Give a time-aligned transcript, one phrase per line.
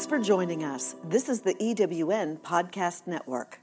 [0.00, 0.96] Thanks for joining us.
[1.04, 3.58] This is the EWN Podcast Network.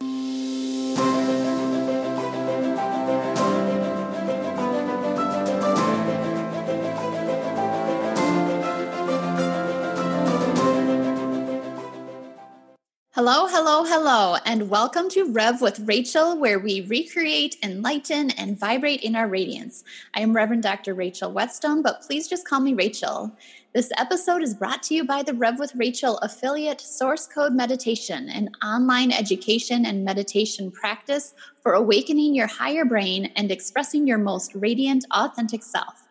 [13.15, 19.01] Hello, hello, hello, and welcome to Rev with Rachel, where we recreate, enlighten, and vibrate
[19.01, 19.83] in our radiance.
[20.13, 20.93] I am Reverend Dr.
[20.93, 23.35] Rachel Wetzsteon, but please just call me Rachel.
[23.73, 28.29] This episode is brought to you by the Rev with Rachel affiliate Source Code Meditation,
[28.29, 34.55] an online education and meditation practice for awakening your higher brain and expressing your most
[34.55, 36.07] radiant, authentic self.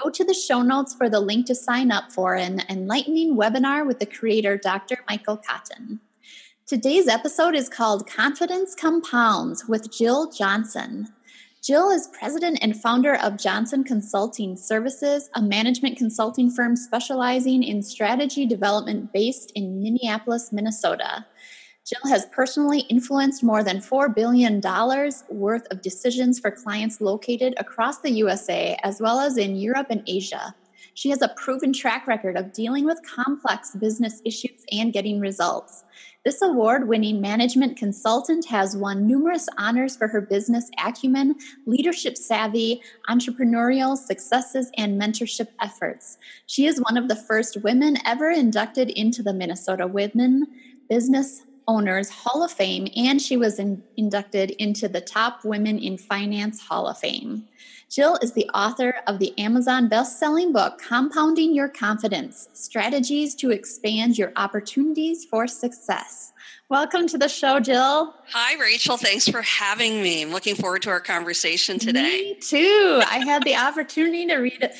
[0.00, 3.86] Go to the show notes for the link to sign up for an enlightening webinar
[3.86, 4.96] with the creator, Dr.
[5.08, 6.00] Michael Cotton.
[6.66, 11.13] Today's episode is called Confidence Compounds with Jill Johnson.
[11.64, 17.82] Jill is president and founder of Johnson Consulting Services, a management consulting firm specializing in
[17.82, 21.24] strategy development based in Minneapolis, Minnesota.
[21.86, 24.60] Jill has personally influenced more than $4 billion
[25.30, 30.02] worth of decisions for clients located across the USA, as well as in Europe and
[30.06, 30.54] Asia.
[30.92, 35.82] She has a proven track record of dealing with complex business issues and getting results.
[36.24, 41.34] This award winning management consultant has won numerous honors for her business acumen,
[41.66, 42.80] leadership savvy,
[43.10, 46.16] entrepreneurial successes, and mentorship efforts.
[46.46, 50.46] She is one of the first women ever inducted into the Minnesota Women
[50.88, 55.98] Business Owners Hall of Fame, and she was in, inducted into the Top Women in
[55.98, 57.46] Finance Hall of Fame.
[57.90, 64.18] Jill is the author of the Amazon best-selling book Compounding Your Confidence: Strategies to Expand
[64.18, 66.32] Your Opportunities for Success.
[66.68, 68.14] Welcome to the show, Jill.
[68.30, 68.96] Hi, Rachel.
[68.96, 70.22] Thanks for having me.
[70.22, 72.02] I'm looking forward to our conversation today.
[72.02, 73.02] Me too.
[73.08, 74.74] I had the opportunity to read it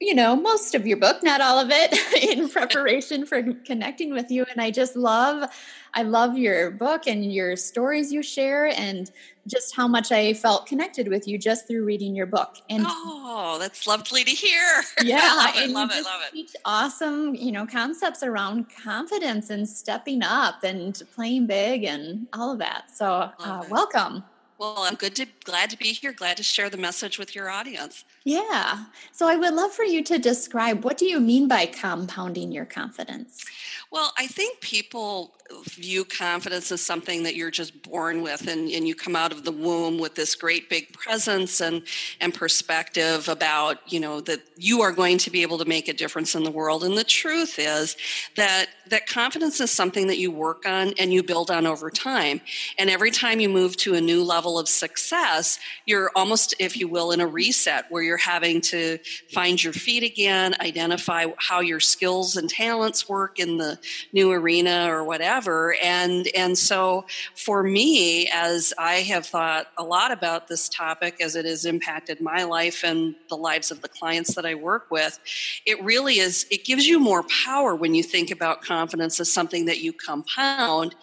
[0.00, 1.92] you know most of your book not all of it
[2.38, 5.50] in preparation for connecting with you and i just love
[5.98, 9.10] i love your book and your stories you share and
[9.46, 12.56] just how much i felt connected with you just through reading your book.
[12.70, 14.82] And oh that's lovely to hear.
[15.02, 16.50] Yeah I love it love it love it.
[16.64, 22.58] awesome you know concepts around confidence and stepping up and playing big and all of
[22.58, 22.90] that.
[22.90, 24.24] So uh, welcome.
[24.58, 27.48] Well i'm good to glad to be here glad to share the message with your
[27.48, 28.04] audience.
[28.24, 28.84] Yeah.
[29.12, 32.66] So i would love for you to describe what do you mean by compounding your
[32.66, 33.44] confidence
[33.90, 35.34] well i think people
[35.64, 39.44] view confidence as something that you're just born with and, and you come out of
[39.44, 41.82] the womb with this great big presence and
[42.20, 45.92] and perspective about you know that you are going to be able to make a
[45.92, 46.82] difference in the world.
[46.82, 47.96] And the truth is
[48.36, 52.40] that that confidence is something that you work on and you build on over time.
[52.78, 56.88] And every time you move to a new level of success you're almost if you
[56.88, 58.98] will in a reset where you're having to
[59.32, 63.77] find your feet again identify how your skills and talents work in the
[64.12, 65.74] new arena or whatever.
[65.82, 71.36] And and so for me as i have thought a lot about this topic as
[71.36, 75.18] it has impacted my life and the lives of the clients that i work with
[75.66, 79.66] it really is it gives you more power when you think about confidence as something
[79.66, 80.94] that you compound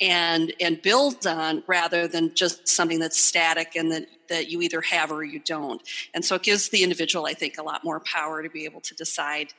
[0.00, 4.80] and and build on rather than just something that's static and that that you either
[4.80, 5.82] have or you don't.
[6.14, 8.80] And so it gives the individual i think a lot more power to be able
[8.80, 9.52] to decide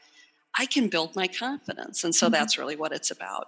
[0.57, 2.31] i can build my confidence and so Mhm.
[2.31, 3.47] that's really what it's about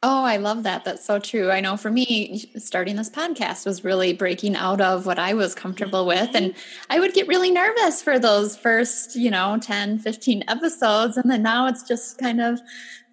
[0.00, 0.84] Oh, I love that.
[0.84, 1.50] That's so true.
[1.50, 5.56] I know for me, starting this podcast was really breaking out of what I was
[5.56, 6.36] comfortable with.
[6.36, 6.54] And
[6.88, 11.16] I would get really nervous for those first, you know, 10, 15 episodes.
[11.16, 12.60] And then now it's just kind of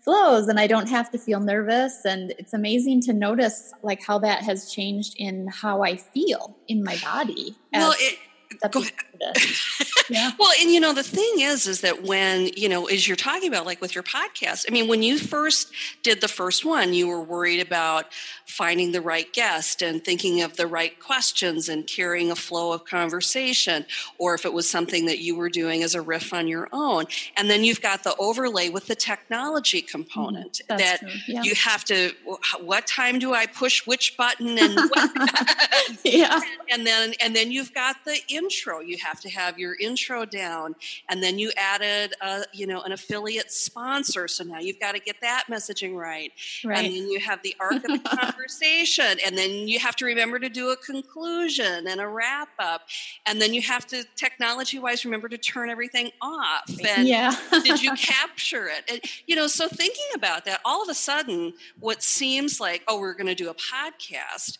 [0.03, 2.05] flows and I don't have to feel nervous.
[2.05, 6.83] And it's amazing to notice like how that has changed in how I feel in
[6.83, 7.55] my body.
[7.73, 8.19] well it
[8.57, 9.81] stepping go into this.
[10.07, 10.33] Yeah.
[10.37, 13.47] well and you know the thing is is that when you know as you're talking
[13.47, 15.71] about like with your podcast i mean when you first
[16.03, 18.05] did the first one you were worried about
[18.45, 22.85] finding the right guest and thinking of the right questions and carrying a flow of
[22.85, 23.83] conversation
[24.19, 27.05] or if it was something that you were doing as a riff on your own
[27.35, 29.89] and then you've got the overlay with the technology mm-hmm.
[29.89, 31.27] component That's that.
[31.27, 31.41] Yeah.
[31.41, 32.11] you have to
[32.61, 34.77] what time do i push which button and
[36.03, 36.39] yeah.
[36.69, 40.75] and then and then you've got the intro you have to have your intro down
[41.09, 44.99] and then you added a, you know an affiliate sponsor so now you've got to
[44.99, 46.31] get that messaging right,
[46.63, 46.85] right.
[46.85, 50.37] and then you have the arc of the conversation and then you have to remember
[50.37, 52.81] to do a conclusion and a wrap up
[53.25, 57.35] and then you have to technology wise remember to turn everything off and yeah.
[57.63, 61.53] did you capture it and you know so thinking about that all of a sudden
[61.79, 64.59] what seems like oh we're going to do a podcast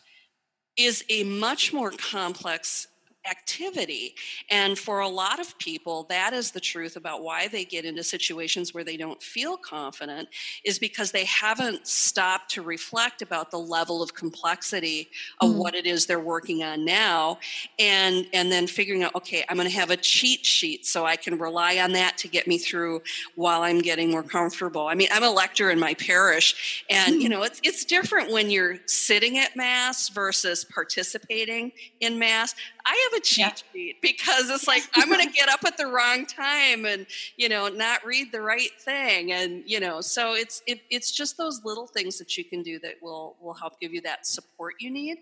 [0.76, 2.88] is a much more complex
[3.28, 4.14] activity.
[4.50, 8.02] And for a lot of people, that is the truth about why they get into
[8.02, 10.28] situations where they don't feel confident,
[10.64, 15.56] is because they haven't stopped to reflect about the level of complexity of mm.
[15.56, 17.38] what it is they're working on now.
[17.78, 21.16] And, and then figuring out, okay, I'm going to have a cheat sheet so I
[21.16, 23.02] can rely on that to get me through
[23.34, 24.86] while I'm getting more comfortable.
[24.86, 27.32] I mean, I'm a lector in my parish, and you hmm.
[27.32, 32.54] know, it's it's different when you're sitting at mass versus participating in mass.
[32.84, 33.52] I have a cheat yeah.
[33.72, 37.48] sheet because it's like I'm going to get up at the wrong time and you
[37.48, 41.64] know not read the right thing, and you know, so it's it, it's just those
[41.64, 44.90] little things that you can do that will will help give you that support you
[44.90, 45.18] need,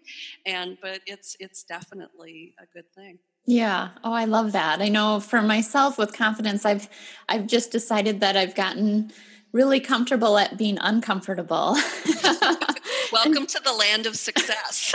[0.46, 3.18] and but it's it's definitely a good thing.
[3.46, 3.90] Yeah.
[4.02, 4.80] Oh, I love that.
[4.80, 6.88] I know for myself with confidence, I've
[7.28, 9.12] I've just decided that I've gotten
[9.52, 11.76] really comfortable at being uncomfortable.
[13.12, 14.94] Welcome to the land of success.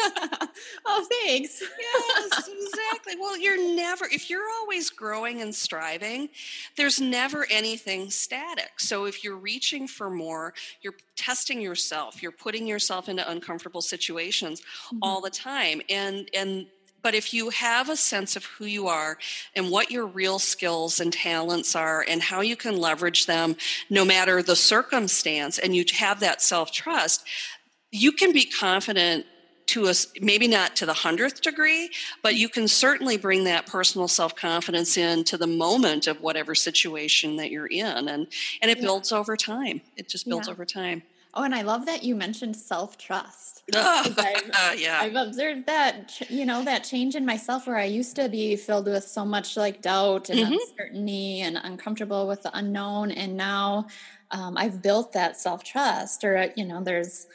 [0.86, 1.62] oh, thanks.
[1.78, 3.14] yes, exactly.
[3.18, 6.28] Well, you're never, if you're always growing and striving,
[6.76, 8.78] there's never anything static.
[8.78, 14.60] So if you're reaching for more, you're testing yourself, you're putting yourself into uncomfortable situations
[14.60, 14.98] mm-hmm.
[15.02, 15.80] all the time.
[15.90, 16.66] And, and,
[17.02, 19.18] but if you have a sense of who you are
[19.54, 23.56] and what your real skills and talents are and how you can leverage them
[23.88, 27.24] no matter the circumstance, and you have that self trust,
[27.90, 29.26] you can be confident
[29.70, 31.90] to us maybe not to the hundredth degree
[32.22, 37.36] but you can certainly bring that personal self-confidence in to the moment of whatever situation
[37.36, 38.26] that you're in and
[38.60, 38.84] and it yeah.
[38.84, 40.52] builds over time it just builds yeah.
[40.52, 41.02] over time
[41.34, 44.98] oh and i love that you mentioned self-trust I've, uh, yeah.
[45.00, 48.86] I've observed that you know that change in myself where I used to be filled
[48.86, 50.52] with so much like doubt and mm-hmm.
[50.54, 53.86] uncertainty and uncomfortable with the unknown, and now
[54.30, 56.24] um, I've built that self trust.
[56.24, 57.26] Or you know, there's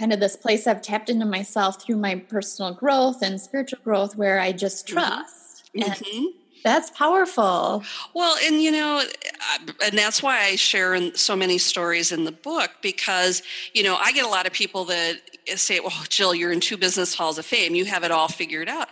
[0.00, 4.16] kind of this place I've tapped into myself through my personal growth and spiritual growth
[4.16, 4.98] where I just mm-hmm.
[4.98, 5.70] trust.
[5.76, 6.24] Mm-hmm.
[6.64, 7.84] That's powerful.
[8.14, 9.02] Well, and you know,
[9.84, 13.42] and that's why I share in so many stories in the book because,
[13.72, 15.20] you know, I get a lot of people that
[15.56, 17.74] say, well, Jill, you're in two business halls of fame.
[17.74, 18.88] You have it all figured out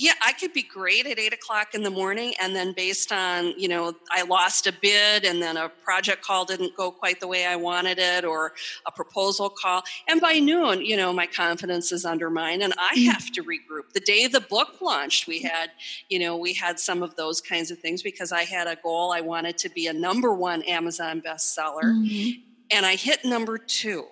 [0.00, 3.52] yeah, I could be great at eight o'clock in the morning, and then based on
[3.58, 7.26] you know I lost a bid, and then a project call didn't go quite the
[7.26, 8.52] way I wanted it, or
[8.86, 13.06] a proposal call, and by noon, you know my confidence is undermined, and I mm.
[13.06, 13.92] have to regroup.
[13.92, 15.72] The day the book launched, we had
[16.08, 19.12] you know we had some of those kinds of things because I had a goal.
[19.12, 22.40] I wanted to be a number one Amazon bestseller, mm-hmm.
[22.70, 24.04] and I hit number two.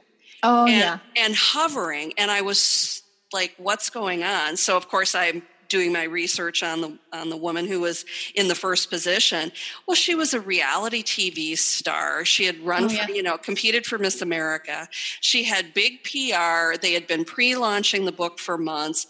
[0.42, 5.14] Oh and, yeah, and hovering, and I was like, "What's going on?" So of course
[5.14, 8.04] I'm doing my research on the on the woman who was
[8.34, 9.50] in the first position
[9.86, 12.24] well she was a reality tv star.
[12.24, 13.06] She had run oh, yeah.
[13.06, 14.88] for, you know competed for miss america.
[15.20, 19.06] She had big pr they had been pre-launching the book for months.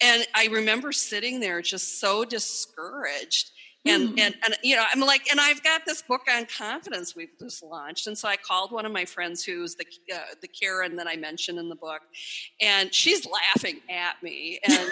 [0.00, 3.51] And i remember sitting there just so discouraged
[3.84, 4.20] and, mm.
[4.20, 7.62] and and you know i'm like and i've got this book on confidence we've just
[7.62, 9.84] launched and so i called one of my friends who's the
[10.14, 12.02] uh, the karen that i mentioned in the book
[12.60, 14.90] and she's laughing at me and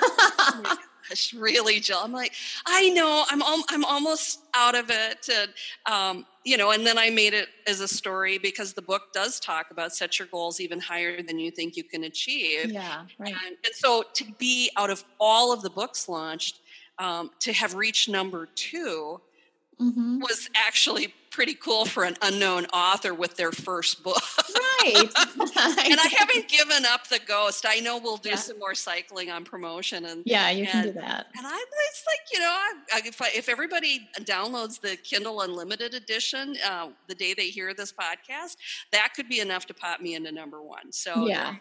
[1.08, 2.00] gosh, really, Jill?
[2.02, 2.32] I'm like,
[2.66, 5.52] I know, I'm al- I'm almost out of it, and
[5.86, 6.70] um, you know.
[6.70, 10.18] And then I made it as a story because the book does talk about set
[10.18, 12.70] your goals even higher than you think you can achieve.
[12.70, 13.34] Yeah, right.
[13.46, 16.60] And, and so to be out of all of the books launched,
[17.00, 19.20] um, to have reached number 2
[19.80, 20.20] mm-hmm.
[20.20, 24.20] was actually pretty cool for an unknown author with their first book.
[24.54, 24.94] Right.
[25.06, 25.10] and
[26.00, 27.64] I haven't given up the ghost.
[27.68, 28.36] I know we'll do yeah.
[28.36, 31.26] some more cycling on promotion and Yeah, you and, can do that.
[31.36, 35.94] And I'm it's like, you know, I, if I, if everybody downloads the Kindle Unlimited
[35.94, 38.56] edition uh, the day they hear this podcast,
[38.92, 40.92] that could be enough to pop me into number 1.
[40.92, 41.54] So Yeah.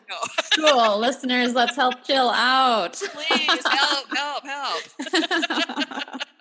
[0.55, 0.97] cool.
[0.99, 2.93] Listeners, let's help Jill out.
[2.93, 6.21] Please help, help, help.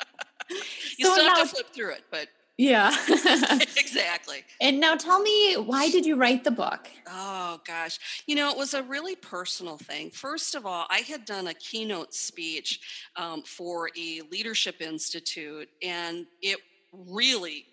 [0.98, 2.28] you so still have to flip through it, but
[2.58, 2.92] yeah.
[3.76, 4.44] exactly.
[4.60, 6.88] And now tell me, why did you write the book?
[7.08, 8.00] Oh, gosh.
[8.26, 10.10] You know, it was a really personal thing.
[10.10, 12.80] First of all, I had done a keynote speech
[13.14, 16.58] um, for a leadership institute, and it
[16.92, 17.66] really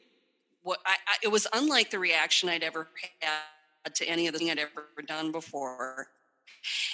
[0.62, 2.88] what I, I, it was unlike the reaction I'd ever
[3.22, 6.08] had to any of the thing I'd ever done before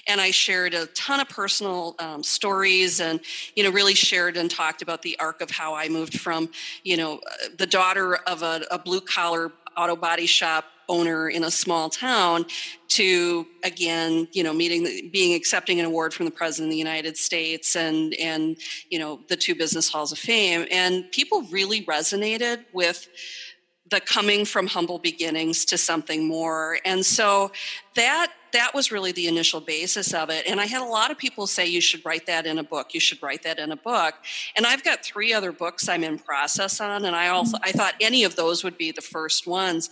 [0.08, 3.20] and I shared a ton of personal um, stories and,
[3.56, 6.50] you know, really shared and talked about the arc of how I moved from,
[6.84, 11.46] you know, uh, the daughter of a, a blue collar auto body shop owner in
[11.46, 12.46] a small town
[12.90, 17.16] to again you know meeting being accepting an award from the president of the united
[17.16, 18.58] states and and
[18.90, 20.68] you know the two business halls of fame.
[20.72, 23.08] And people really resonated with
[23.92, 26.80] the coming from humble beginnings to something more.
[26.86, 27.52] And so
[27.96, 30.46] that that was really the initial basis of it.
[30.48, 32.94] And I had a lot of people say you should write that in a book.
[32.94, 34.16] You should write that in a book.
[34.58, 37.94] And I've got three other books I'm in process on, and I also I thought
[38.02, 39.90] any of those would be the first ones.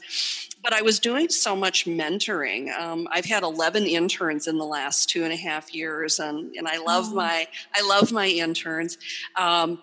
[0.61, 2.77] But I was doing so much mentoring.
[2.77, 6.67] Um, I've had 11 interns in the last two and a half years, and and
[6.67, 7.15] I love oh.
[7.15, 8.97] my I love my interns.
[9.37, 9.81] Um,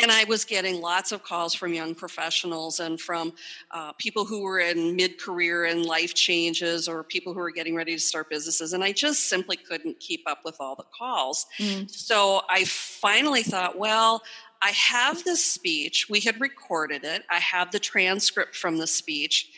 [0.00, 3.32] and I was getting lots of calls from young professionals and from
[3.70, 7.74] uh, people who were in mid career and life changes or people who were getting
[7.74, 8.72] ready to start businesses.
[8.72, 11.46] And I just simply couldn't keep up with all the calls.
[11.58, 11.90] Mm.
[11.90, 14.22] So I finally thought, well,
[14.62, 16.08] I have this speech.
[16.08, 19.50] We had recorded it, I have the transcript from the speech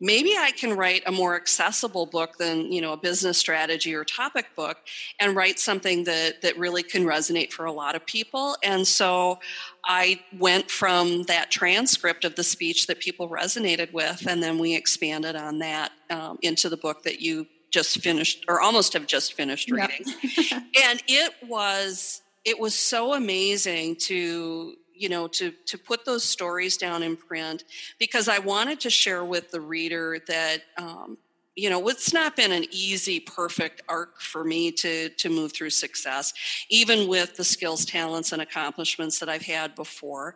[0.00, 4.04] maybe I can write a more accessible book than you know a business strategy or
[4.04, 4.78] topic book,
[5.20, 8.56] and write something that that really can resonate for a lot of people.
[8.62, 9.38] And so
[9.84, 14.74] I went from that transcript of the speech that people resonated with, and then we
[14.74, 19.34] expanded on that um, into the book that you just finished or almost have just
[19.34, 20.04] finished reading.
[20.22, 20.44] Yep.
[20.84, 26.76] and it was it was so amazing to you know to to put those stories
[26.76, 27.64] down in print
[27.98, 31.18] because i wanted to share with the reader that um,
[31.54, 35.70] you know it's not been an easy perfect arc for me to to move through
[35.70, 36.32] success
[36.68, 40.34] even with the skills talents and accomplishments that i've had before.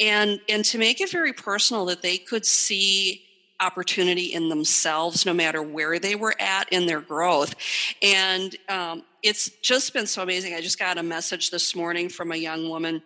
[0.00, 3.24] And and to make it very personal that they could see
[3.60, 7.54] opportunity in themselves no matter where they were at in their growth.
[8.02, 10.54] And um, it's just been so amazing.
[10.54, 13.02] I just got a message this morning from a young woman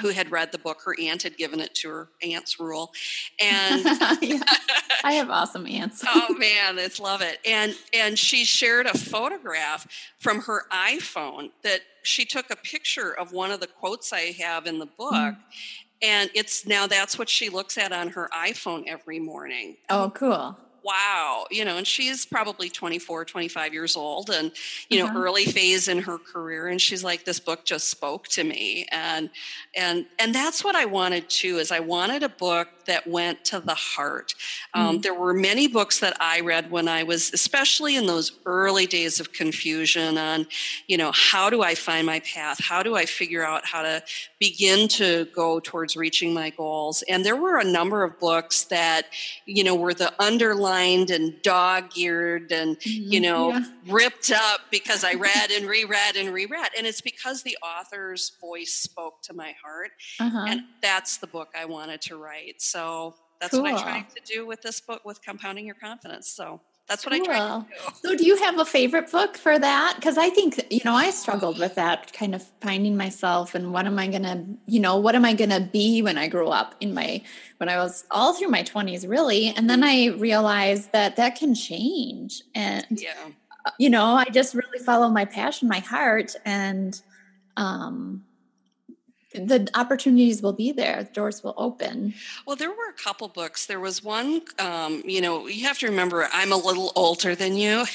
[0.00, 0.82] who had read the book.
[0.84, 2.92] Her aunt had given it to her aunt's rule.
[3.40, 3.84] And
[4.22, 4.42] yeah,
[5.04, 6.04] I have awesome aunts.
[6.08, 7.38] oh man, it's love it.
[7.46, 9.86] And and she shared a photograph
[10.18, 14.66] from her iPhone that she took a picture of one of the quotes I have
[14.66, 15.12] in the book.
[15.12, 15.36] Mm.
[16.02, 19.76] And it's now that's what she looks at on her iPhone every morning.
[19.88, 24.52] Oh, cool wow you know and she's probably 24 25 years old and
[24.88, 25.18] you know uh-huh.
[25.18, 29.28] early phase in her career and she's like this book just spoke to me and
[29.74, 33.60] and and that's what i wanted too is i wanted a book that went to
[33.60, 34.34] the heart
[34.74, 35.00] um, mm-hmm.
[35.02, 39.20] there were many books that i read when i was especially in those early days
[39.20, 40.46] of confusion on
[40.86, 44.02] you know how do i find my path how do i figure out how to
[44.38, 49.06] begin to go towards reaching my goals and there were a number of books that
[49.44, 53.12] you know were the underlined and dog-eared and mm-hmm.
[53.12, 53.64] you know yeah.
[53.88, 58.72] ripped up because I read and reread and reread, and it's because the author's voice
[58.72, 60.46] spoke to my heart, uh-huh.
[60.48, 62.60] and that's the book I wanted to write.
[62.60, 62.75] So
[63.40, 63.62] that's cool.
[63.62, 66.28] what I tried to do with this book with compounding your confidence.
[66.28, 67.22] So that's what cool.
[67.22, 68.08] I try to do.
[68.08, 69.94] So, do you have a favorite book for that?
[69.96, 73.86] Because I think you know I struggled with that, kind of finding myself and what
[73.86, 76.94] am I gonna, you know, what am I gonna be when I grow up in
[76.94, 77.22] my
[77.58, 81.54] when I was all through my twenties, really, and then I realized that that can
[81.54, 83.14] change, and yeah,
[83.64, 87.00] uh, you know, I just really follow my passion, my heart, and
[87.56, 88.25] um
[89.36, 91.08] the opportunities will be there.
[91.12, 92.14] Doors will open.
[92.46, 93.66] Well there were a couple books.
[93.66, 97.56] There was one um, you know you have to remember i'm a little older than
[97.56, 97.84] you.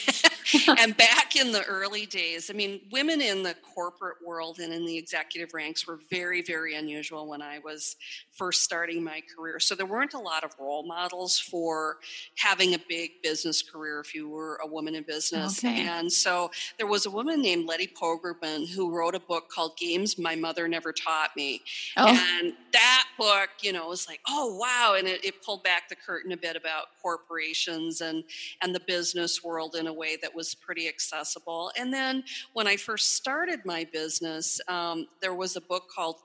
[0.79, 4.85] And back in the early days i mean women in the corporate world and in
[4.85, 7.95] the executive ranks were very very unusual when i was
[8.41, 9.59] first starting my career.
[9.59, 11.97] So there weren't a lot of role models for
[12.37, 15.63] having a big business career if you were a woman in business.
[15.63, 15.81] Okay.
[15.81, 20.17] and so there was a woman named letty pogrebin who wrote a book called games
[20.17, 21.61] my mother never taught me.
[21.97, 22.07] Oh.
[22.07, 24.95] And that book, you know, was like, oh wow.
[24.97, 28.23] And it, it, pulled back the curtain a bit about corporations and
[28.61, 31.71] and the business world in a way that was pretty accessible.
[31.77, 32.23] And then
[32.53, 36.17] when I first started my business, um, there was a book called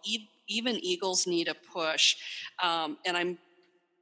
[0.48, 2.16] even Eagles Need a Push.
[2.62, 3.38] Um, and I'm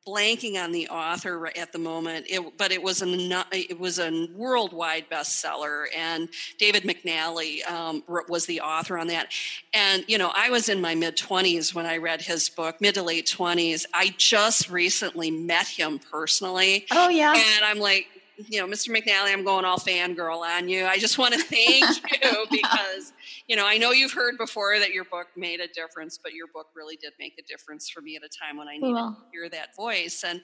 [0.07, 3.07] blanking on the author at the moment, it, but it was a
[3.53, 9.29] it was a worldwide bestseller, and David McNally um, was the author on that.
[9.73, 12.95] And you know, I was in my mid twenties when I read his book, mid
[12.95, 13.87] to late twenties.
[13.95, 16.87] I just recently met him personally.
[16.91, 18.07] Oh yeah, and I'm like,
[18.37, 18.91] you know, Mr.
[18.91, 20.87] McNally, I'm going all fangirl on you.
[20.87, 21.85] I just want to thank
[22.23, 23.13] you because,
[23.47, 26.47] you know, I know you've heard before that your book made a difference, but your
[26.47, 29.11] book really did make a difference for me at a time when I needed cool.
[29.11, 30.25] to hear that voice.
[30.27, 30.41] And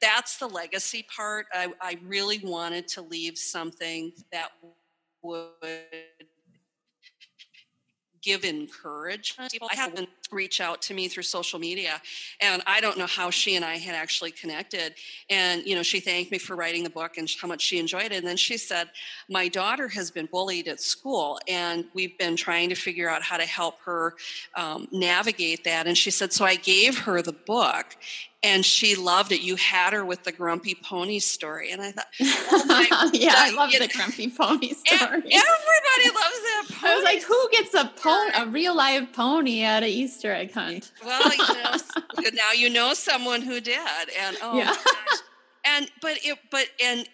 [0.00, 1.46] that's the legacy part.
[1.52, 4.50] I, I really wanted to leave something that
[5.22, 5.48] would
[8.22, 9.52] give encouragement.
[9.52, 12.00] People I had reach out to me through social media,
[12.40, 14.94] and I don't know how she and I had actually connected.
[15.28, 18.06] And you know, she thanked me for writing the book and how much she enjoyed
[18.06, 18.12] it.
[18.12, 18.88] And then she said,
[19.28, 23.36] "My daughter has been bullied at school, and we've been trying to figure out how
[23.36, 24.14] to help her
[24.54, 27.96] um, navigate that." And she said, "So I gave her the book."
[28.42, 29.40] And she loved it.
[29.40, 33.70] You had her with the grumpy pony story, and I thought, oh yeah, I love
[33.70, 35.00] the know, grumpy pony story.
[35.00, 36.64] Everybody loves that.
[36.68, 36.92] Pony.
[36.92, 40.52] I was like, who gets a pony, a real live pony at an Easter egg
[40.52, 40.90] hunt?
[41.04, 43.78] Well, you know, now you know someone who did,
[44.18, 44.74] and oh, yeah.
[45.64, 47.08] and but it, but and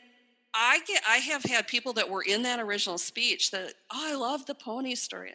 [0.55, 4.15] I get, I have had people that were in that original speech that, oh, I
[4.15, 5.33] love the pony story.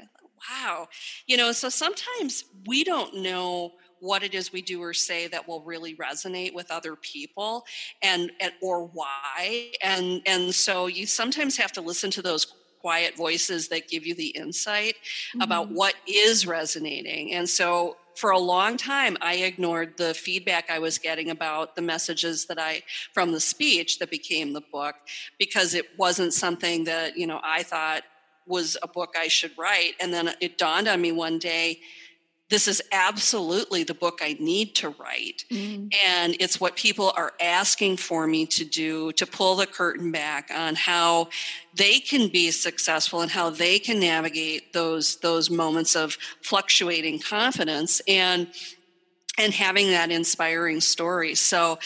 [0.49, 0.87] wow,
[1.27, 1.51] you know.
[1.51, 3.73] So sometimes we don't know
[4.03, 7.65] what it is we do or say that will really resonate with other people
[8.01, 9.71] and, and or why.
[9.81, 12.45] And and so you sometimes have to listen to those
[12.81, 15.41] quiet voices that give you the insight mm-hmm.
[15.41, 17.33] about what is resonating.
[17.33, 21.81] And so for a long time i ignored the feedback i was getting about the
[21.81, 22.79] messages that i
[23.11, 24.93] from the speech that became the book
[25.39, 28.03] because it wasn't something that you know i thought
[28.45, 29.93] was a book i should write.
[29.99, 31.79] And then it dawned on me one day
[32.53, 35.43] this is absolutely the book I need to write.
[35.49, 35.87] Mm-hmm.
[36.07, 40.51] And it's what people are asking for me to do to pull the curtain back
[40.55, 41.29] on how
[41.73, 48.03] they can be successful and how they can navigate those those moments of fluctuating confidence
[48.07, 48.49] and
[49.39, 51.33] and having that inspiring story.
[51.33, 51.79] So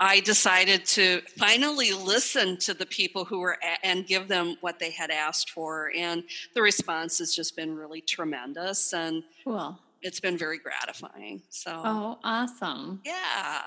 [0.00, 4.80] I decided to finally listen to the people who were a- and give them what
[4.80, 10.20] they had asked for and the response has just been really tremendous and cool it's
[10.20, 11.42] been very gratifying.
[11.48, 13.00] So Oh, awesome.
[13.04, 13.62] Yeah.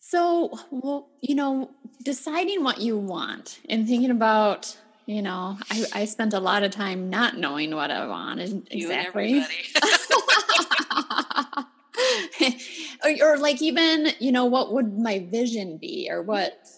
[0.00, 1.70] So, well, you know,
[2.04, 6.70] deciding what you want and thinking about, you know, I, I spent a lot of
[6.70, 9.44] time not knowing what I wanted exactly.
[13.04, 16.68] or, or like even, you know, what would my vision be or what,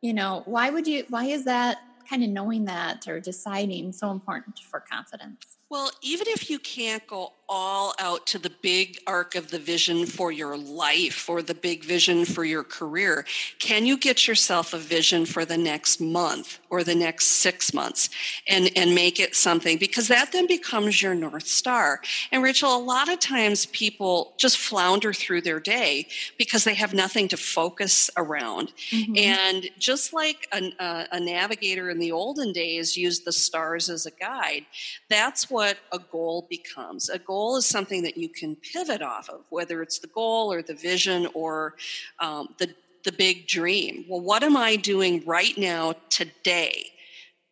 [0.00, 4.10] you know, why would you, why is that kind of knowing that or deciding so
[4.10, 5.56] important for confidence?
[5.68, 10.04] Well, even if you can't go all out to the big arc of the vision
[10.06, 13.24] for your life or the big vision for your career,
[13.58, 18.08] can you get yourself a vision for the next month or the next six months
[18.48, 19.78] and, and make it something?
[19.78, 22.00] Because that then becomes your North Star.
[22.32, 26.94] And Rachel, a lot of times people just flounder through their day because they have
[26.94, 28.72] nothing to focus around.
[28.90, 29.16] Mm-hmm.
[29.16, 34.06] And just like a, a, a navigator in the olden days used the stars as
[34.06, 34.66] a guide,
[35.08, 37.08] that's what a goal becomes.
[37.08, 40.50] A goal goal is something that you can pivot off of, whether it's the goal
[40.50, 41.74] or the vision or
[42.18, 42.68] um, the,
[43.04, 44.06] the big dream.
[44.08, 46.86] Well, what am I doing right now, today,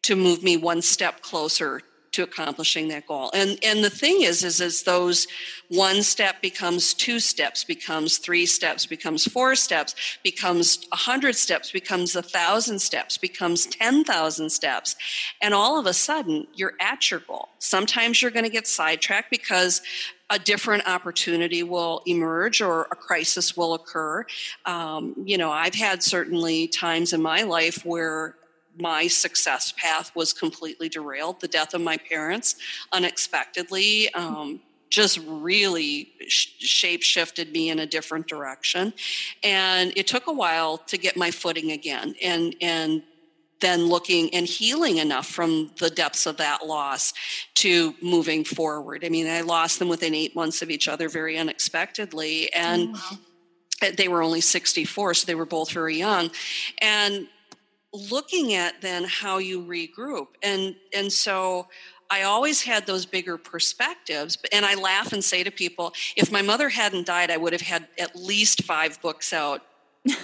[0.05, 1.83] to move me one step closer
[2.15, 3.31] to accomplishing that goal.
[3.35, 5.27] And and the thing is, is as those
[5.69, 11.73] one step becomes two steps, becomes three steps, becomes four steps, becomes a hundred steps,
[11.73, 14.97] becomes a thousand steps, becomes ten thousand steps,
[15.43, 17.49] and all of a sudden you're at your goal.
[17.59, 19.83] Sometimes you're going to get sidetracked because
[20.31, 24.25] a different opportunity will emerge or a crisis will occur.
[24.65, 28.37] Um, you know, I've had certainly times in my life where
[28.79, 31.41] my success path was completely derailed.
[31.41, 32.57] The death of my parents
[32.93, 34.61] unexpectedly um,
[34.91, 38.93] just really sh- shape shifted me in a different direction,
[39.43, 42.15] and it took a while to get my footing again.
[42.23, 43.03] And and
[43.61, 47.15] then looking and healing enough from the depths of that loss
[47.55, 49.05] to moving forward.
[49.05, 52.91] I mean, I lost them within eight months of each other very unexpectedly, and.
[52.91, 53.19] Oh, wow
[53.99, 56.31] they were only 64 so they were both very young
[56.81, 57.27] and
[58.11, 61.69] looking at then how you regroup and and so
[62.11, 64.39] I always had those bigger perspectives.
[64.53, 67.63] And I laugh and say to people, if my mother hadn't died, I would have
[67.63, 69.63] had at least five books out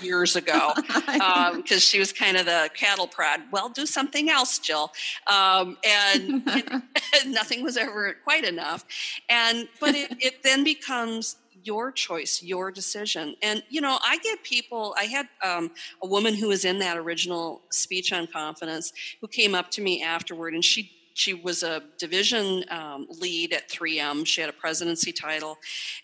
[0.02, 3.40] years ago because um, she was kind of the cattle prod.
[3.50, 4.92] Well, do something else, Jill.
[5.26, 6.42] Um, and,
[7.22, 8.84] and, nothing was ever quite enough.
[9.28, 13.36] And but it, it then becomes your choice, your decision.
[13.42, 15.70] And, you know, I get people, I had um,
[16.02, 20.02] a woman who was in that original speech on confidence who came up to me
[20.02, 24.24] afterward and she she was a division um, lead at 3M.
[24.26, 25.58] She had a presidency title,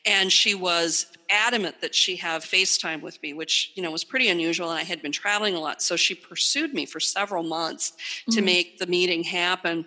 [0.04, 4.28] and she was adamant that she have FaceTime with me, which you know was pretty
[4.28, 4.68] unusual.
[4.68, 8.32] And I had been traveling a lot, so she pursued me for several months mm-hmm.
[8.32, 9.86] to make the meeting happen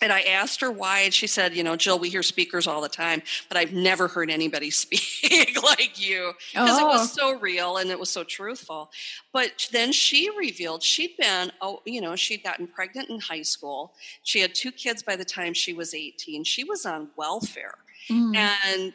[0.00, 2.80] and I asked her why, and she said, "You know, Jill, we hear speakers all
[2.80, 6.84] the time, but I've never heard anybody speak like you because oh.
[6.84, 7.32] it was oh.
[7.34, 8.90] so real and it was so truthful."
[9.32, 13.94] But then she revealed she'd been, oh, you know, she'd gotten pregnant in high school.
[14.22, 16.44] She had two kids by the time she was eighteen.
[16.44, 17.74] She was on welfare,
[18.08, 18.36] mm.
[18.36, 18.92] and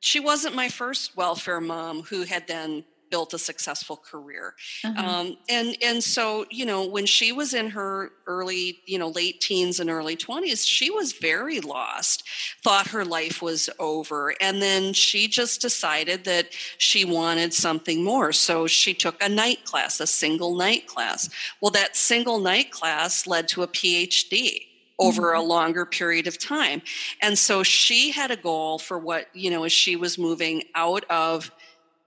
[0.00, 5.02] she wasn't my first welfare mom who had then built a successful career uh-huh.
[5.02, 9.40] um, and and so you know when she was in her early you know late
[9.40, 12.22] teens and early 20s she was very lost
[12.62, 18.32] thought her life was over and then she just decided that she wanted something more
[18.32, 21.28] so she took a night class a single night class
[21.60, 24.66] well that single night class led to a phd
[25.00, 25.48] over a mm-hmm.
[25.48, 26.82] longer period of time.
[27.22, 31.04] And so she had a goal for what, you know, as she was moving out
[31.10, 31.50] of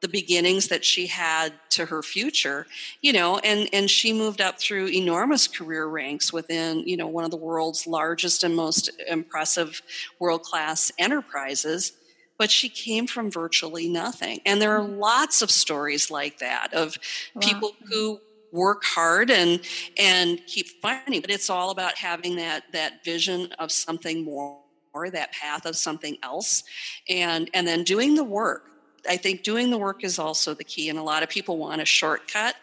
[0.03, 2.67] the beginnings that she had to her future
[3.01, 7.23] you know and and she moved up through enormous career ranks within you know one
[7.23, 9.81] of the world's largest and most impressive
[10.19, 11.93] world class enterprises
[12.37, 14.99] but she came from virtually nothing and there are mm-hmm.
[14.99, 16.97] lots of stories like that of
[17.33, 17.41] wow.
[17.41, 18.19] people who
[18.51, 19.61] work hard and
[19.97, 24.59] and keep fighting but it's all about having that that vision of something more
[24.93, 26.63] or that path of something else
[27.07, 28.72] and and then doing the work
[29.09, 31.81] I think doing the work is also the key, and a lot of people want
[31.81, 32.55] a shortcut,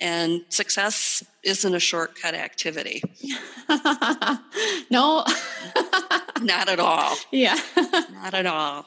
[0.00, 3.02] and success isn't a shortcut activity.
[4.90, 5.24] no,
[6.40, 7.16] not at all.
[7.32, 7.58] Yeah,
[8.12, 8.86] not at all.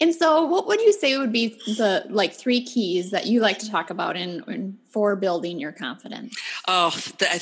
[0.00, 3.58] And so, what would you say would be the like three keys that you like
[3.58, 6.36] to talk about in, in for building your confidence?
[6.66, 6.94] Oh,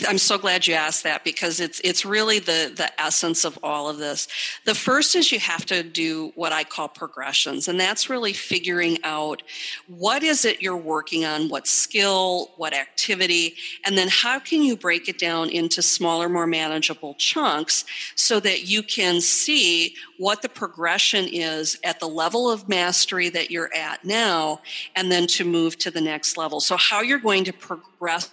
[0.07, 3.89] I'm so glad you asked that because it's it's really the the essence of all
[3.89, 4.29] of this.
[4.65, 8.99] The first is you have to do what I call progressions, and that's really figuring
[9.03, 9.43] out
[9.87, 14.77] what is it you're working on, what skill, what activity, and then how can you
[14.77, 17.85] break it down into smaller, more manageable chunks
[18.15, 23.51] so that you can see what the progression is at the level of mastery that
[23.51, 24.61] you're at now,
[24.95, 26.61] and then to move to the next level.
[26.61, 28.31] So how you're going to progress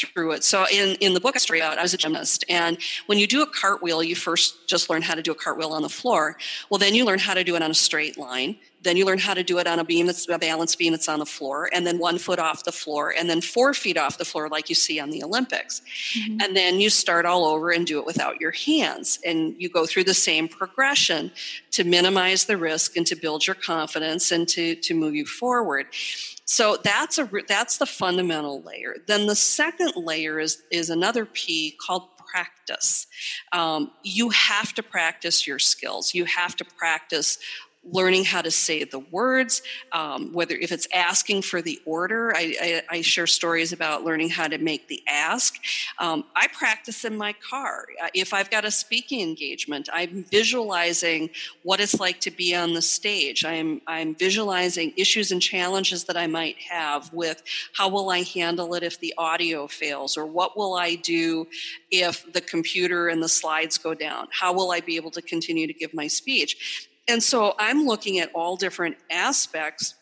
[0.00, 0.44] through it.
[0.44, 2.44] So in, in the book I started out, I was a gymnast.
[2.48, 5.72] And when you do a cartwheel, you first just learn how to do a cartwheel
[5.72, 6.36] on the floor.
[6.68, 8.56] Well, then you learn how to do it on a straight line.
[8.82, 11.08] Then you learn how to do it on a beam that's a balance beam that's
[11.08, 14.18] on the floor, and then one foot off the floor, and then four feet off
[14.18, 15.82] the floor, like you see on the Olympics.
[16.18, 16.40] Mm-hmm.
[16.40, 19.18] And then you start all over and do it without your hands.
[19.24, 21.30] And you go through the same progression
[21.72, 25.86] to minimize the risk and to build your confidence and to, to move you forward.
[26.44, 28.96] So that's a that's the fundamental layer.
[29.06, 33.06] Then the second layer is is another P called practice.
[33.52, 36.12] Um, you have to practice your skills.
[36.12, 37.38] You have to practice
[37.82, 39.62] learning how to say the words,
[39.92, 42.32] um, whether if it's asking for the order.
[42.36, 45.54] I, I, I, share stories about learning how to make the ask.
[45.98, 47.86] Um, I practice in my car.
[48.02, 51.30] Uh, if I've got a speaking engagement, I'm visualizing
[51.62, 53.46] what it's like to be on the stage.
[53.46, 58.74] I'm, I'm visualizing issues and challenges that I might have with how will I handle
[58.74, 61.48] it if the audio fails, or what will I do
[61.90, 64.28] if the computer and the slides go down?
[64.30, 66.89] How will I be able to continue to give my speech?
[67.10, 69.96] And so I'm looking at all different aspects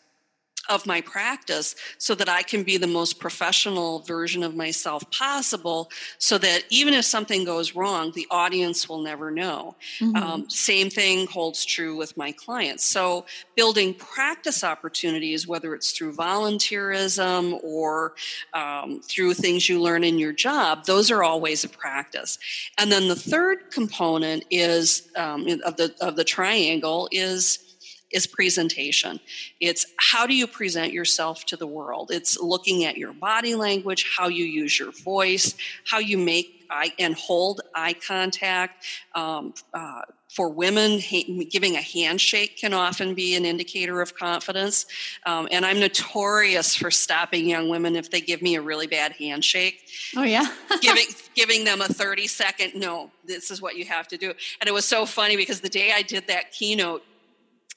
[0.69, 5.91] of my practice so that I can be the most professional version of myself possible
[6.17, 9.75] so that even if something goes wrong, the audience will never know.
[9.99, 10.15] Mm-hmm.
[10.15, 12.85] Um, same thing holds true with my clients.
[12.85, 18.13] So building practice opportunities, whether it's through volunteerism or
[18.53, 22.37] um, through things you learn in your job, those are all ways of practice.
[22.77, 27.68] And then the third component is um, of the of the triangle is
[28.11, 29.19] is presentation.
[29.59, 32.11] It's how do you present yourself to the world?
[32.11, 36.91] It's looking at your body language, how you use your voice, how you make eye
[36.99, 38.85] and hold eye contact.
[39.15, 44.85] Um, uh, for women, ha- giving a handshake can often be an indicator of confidence.
[45.25, 49.13] Um, and I'm notorious for stopping young women if they give me a really bad
[49.13, 49.89] handshake.
[50.15, 50.45] Oh, yeah.
[50.81, 54.33] giving, giving them a 30 second, no, this is what you have to do.
[54.61, 57.03] And it was so funny because the day I did that keynote,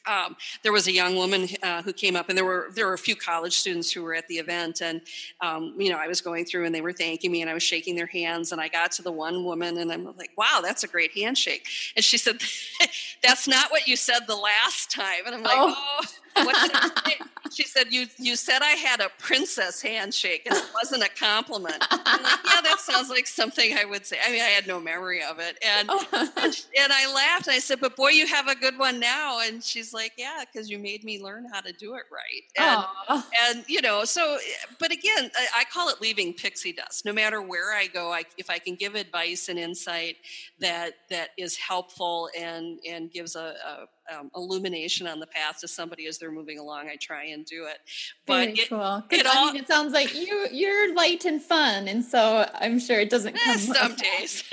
[0.07, 2.95] um, there was a young woman uh, who came up, and there were there were
[2.95, 5.01] a few college students who were at the event, and
[5.41, 7.63] um, you know I was going through, and they were thanking me, and I was
[7.63, 10.85] shaking their hands, and I got to the one woman, and I'm like, "Wow, that's
[10.85, 12.41] a great handshake," and she said,
[13.23, 16.07] "That's not what you said the last time," and I'm like, "Oh." oh
[17.53, 21.85] she said, "You you said I had a princess handshake, and it wasn't a compliment."
[21.91, 24.81] I'm like, "Yeah, that sounds like something I would say." I mean, I had no
[24.81, 26.07] memory of it, and oh.
[26.13, 27.47] and, and, I laughed.
[27.47, 30.45] And I said, "But boy, you have a good one now." And she's like, "Yeah,
[30.51, 34.39] because you made me learn how to do it right." And and you know, so
[34.79, 37.05] but again, I, I, call it leaving pixie dust.
[37.05, 40.17] No matter where I go, I, if I can give advice and insight
[40.61, 45.69] that that is helpful and and gives a, a um, illumination on the path to
[45.69, 46.89] somebody as they're moving along.
[46.89, 47.79] I try and do it.
[48.27, 49.03] But Very it, cool.
[49.11, 52.79] It, all, I mean, it sounds like you you're light and fun, and so I'm
[52.79, 53.55] sure it doesn't eh, come.
[53.55, 54.45] Eh, some days.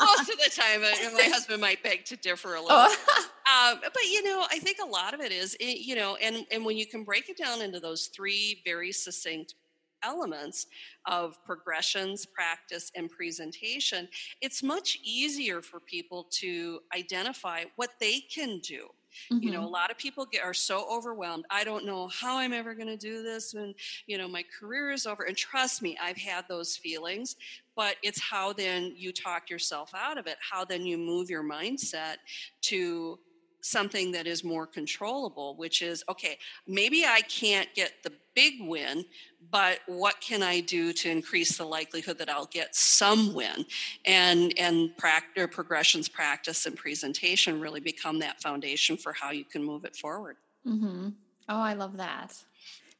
[0.00, 2.68] Most of the time, uh, my husband might beg to differ a little.
[2.70, 2.96] Oh.
[3.72, 6.44] um, but you know, I think a lot of it is, eh, you know, and
[6.50, 9.54] and when you can break it down into those three very succinct
[10.02, 10.66] elements
[11.06, 14.08] of progressions, practice, and presentation,
[14.40, 18.88] it's much easier for people to identify what they can do.
[19.30, 19.42] Mm-hmm.
[19.42, 19.72] You know, a mm-hmm.
[19.72, 21.44] lot of people get are so overwhelmed.
[21.50, 23.74] I don't know how I'm ever going to do this when,
[24.06, 25.24] you know, my career is over.
[25.24, 27.36] And trust me, I've had those feelings,
[27.76, 31.44] but it's how then you talk yourself out of it, how then you move your
[31.44, 32.16] mindset
[32.62, 33.18] to
[33.62, 39.04] something that is more controllable, which is okay, maybe I can't get the big win,
[39.50, 43.64] but what can I do to increase the likelihood that I'll get some win?
[44.04, 49.62] And and practice, progressions, practice, and presentation really become that foundation for how you can
[49.64, 50.36] move it forward.
[50.66, 51.08] Mm-hmm.
[51.48, 52.36] Oh, I love that.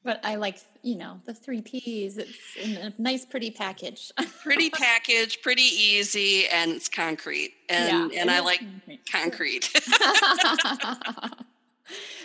[0.04, 2.18] But I like, you know, the three P's.
[2.18, 4.10] It's in a nice, pretty package.
[4.42, 7.54] pretty package, pretty easy, and it's concrete.
[7.68, 8.62] And yeah, and I like
[9.10, 9.64] concrete.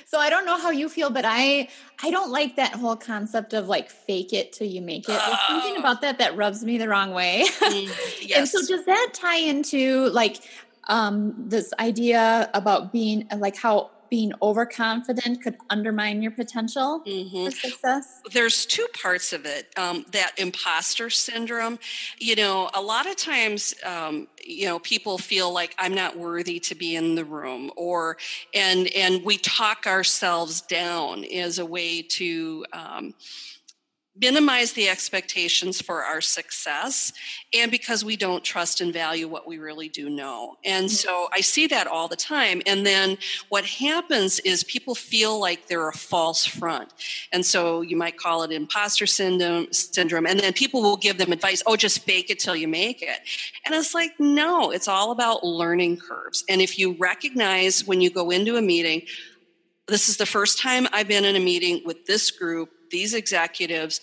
[0.05, 1.69] so I don't know how you feel, but I
[2.03, 5.07] I don't like that whole concept of like fake it till you make it.
[5.07, 5.79] There's something oh.
[5.79, 7.45] about that that rubs me the wrong way.
[7.59, 8.39] Mm, yes.
[8.39, 10.39] and so does that tie into like
[10.87, 17.45] um this idea about being like how being overconfident could undermine your potential mm-hmm.
[17.45, 18.21] for success?
[18.31, 19.67] There's two parts of it.
[19.77, 21.79] Um, that imposter syndrome,
[22.19, 26.59] you know, a lot of times, um, you know, people feel like I'm not worthy
[26.61, 28.17] to be in the room, or
[28.53, 32.65] and and we talk ourselves down as a way to.
[32.73, 33.13] Um,
[34.19, 37.13] minimize the expectations for our success
[37.53, 40.55] and because we don't trust and value what we really do know.
[40.65, 42.61] And so I see that all the time.
[42.65, 43.17] And then
[43.49, 46.93] what happens is people feel like they're a false front.
[47.31, 50.25] And so you might call it imposter syndrome, syndrome.
[50.25, 53.19] And then people will give them advice, oh, just fake it till you make it.
[53.65, 56.43] And it's like, no, it's all about learning curves.
[56.49, 59.03] And if you recognize when you go into a meeting,
[59.87, 64.01] this is the first time I've been in a meeting with this group these executives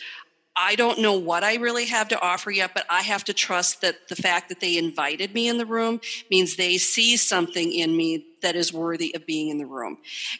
[0.56, 3.80] I don't know what I really have to offer yet, but I have to trust
[3.80, 7.96] that the fact that they invited me in the room means they see something in
[7.96, 9.98] me that is worthy of being in the room.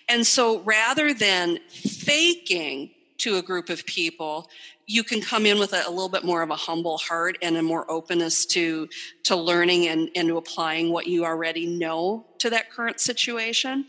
[0.09, 4.49] And so rather than faking to a group of people,
[4.87, 7.57] you can come in with a, a little bit more of a humble heart and
[7.57, 8.89] a more openness to
[9.25, 13.87] to learning and, and to applying what you already know to that current situation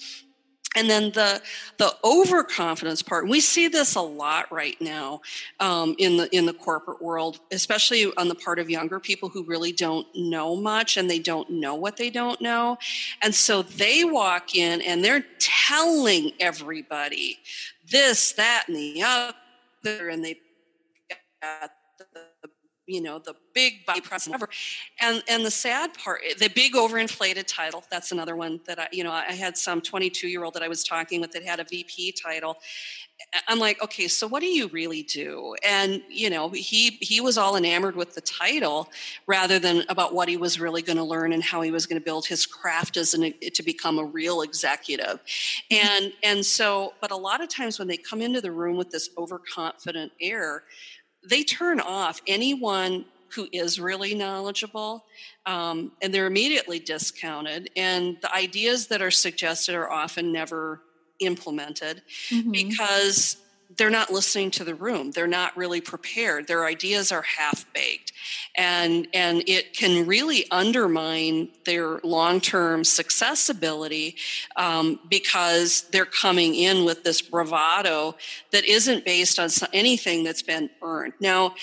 [0.76, 1.42] and then the
[1.78, 5.22] the overconfidence part we see this a lot right now
[5.60, 9.44] um, in the in the corporate world especially on the part of younger people who
[9.44, 12.78] really don't know much and they don't know what they don't know.
[13.22, 17.40] And so they walk in and they're telling everybody
[17.90, 20.40] this that and the other and they
[22.88, 24.36] you know the big body press mm-hmm.
[24.36, 24.50] ever.
[25.00, 28.88] And and the sad part eh, the big overinflated title that's another one that i
[28.92, 31.60] you know i had some 22 year old that i was talking with that had
[31.60, 32.58] a vp title.
[33.48, 35.56] I'm like okay so what do you really do?
[35.64, 38.90] And you know he he was all enamored with the title
[39.26, 42.00] rather than about what he was really going to learn and how he was going
[42.00, 45.22] to build his craft as an eh, to become a real executive.
[45.72, 45.88] Mm-hmm.
[45.88, 48.92] And and so but a lot of times when they come into the room with
[48.92, 50.64] this overconfident air
[51.30, 55.06] they turn off anyone who is really knowledgeable
[55.46, 60.82] um, and they're immediately discounted and the ideas that are suggested are often never
[61.20, 62.52] implemented mm-hmm.
[62.52, 63.38] because
[63.78, 65.12] they're not listening to the room.
[65.12, 66.48] They're not really prepared.
[66.48, 68.14] Their ideas are half baked
[68.56, 74.16] and and it can really undermine their long-term success ability
[74.56, 78.16] um, because they're coming in with this bravado
[78.52, 81.14] that isn't based on anything that's been earned.
[81.20, 81.56] Now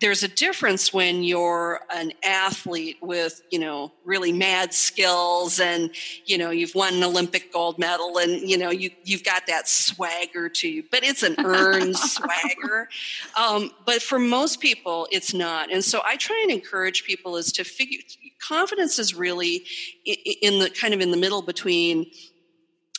[0.00, 5.90] there's a difference when you're an athlete with you know really mad skills and
[6.24, 9.68] you know you've won an olympic gold medal and you know you, you've got that
[9.68, 12.88] swagger to you but it's an earned swagger.
[13.36, 15.72] Um, but for most people it's not.
[15.72, 18.00] And so i try and encourage people is to figure
[18.40, 19.64] confidence is really
[20.04, 22.10] in the kind of in the middle between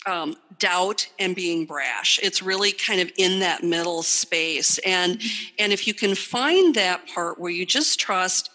[0.10, 2.20] um, doubt and being brash.
[2.22, 4.78] It's really kind of in that middle space.
[4.80, 5.56] And, mm-hmm.
[5.60, 8.50] and if you can find that part where you just trust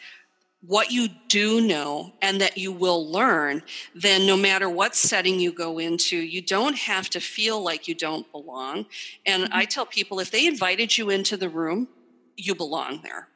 [0.66, 3.62] what you do know and that you will learn,
[3.94, 7.94] then no matter what setting you go into, you don't have to feel like you
[7.94, 8.86] don't belong.
[9.26, 9.54] And mm-hmm.
[9.54, 11.88] I tell people if they invited you into the room,
[12.36, 13.28] you belong there.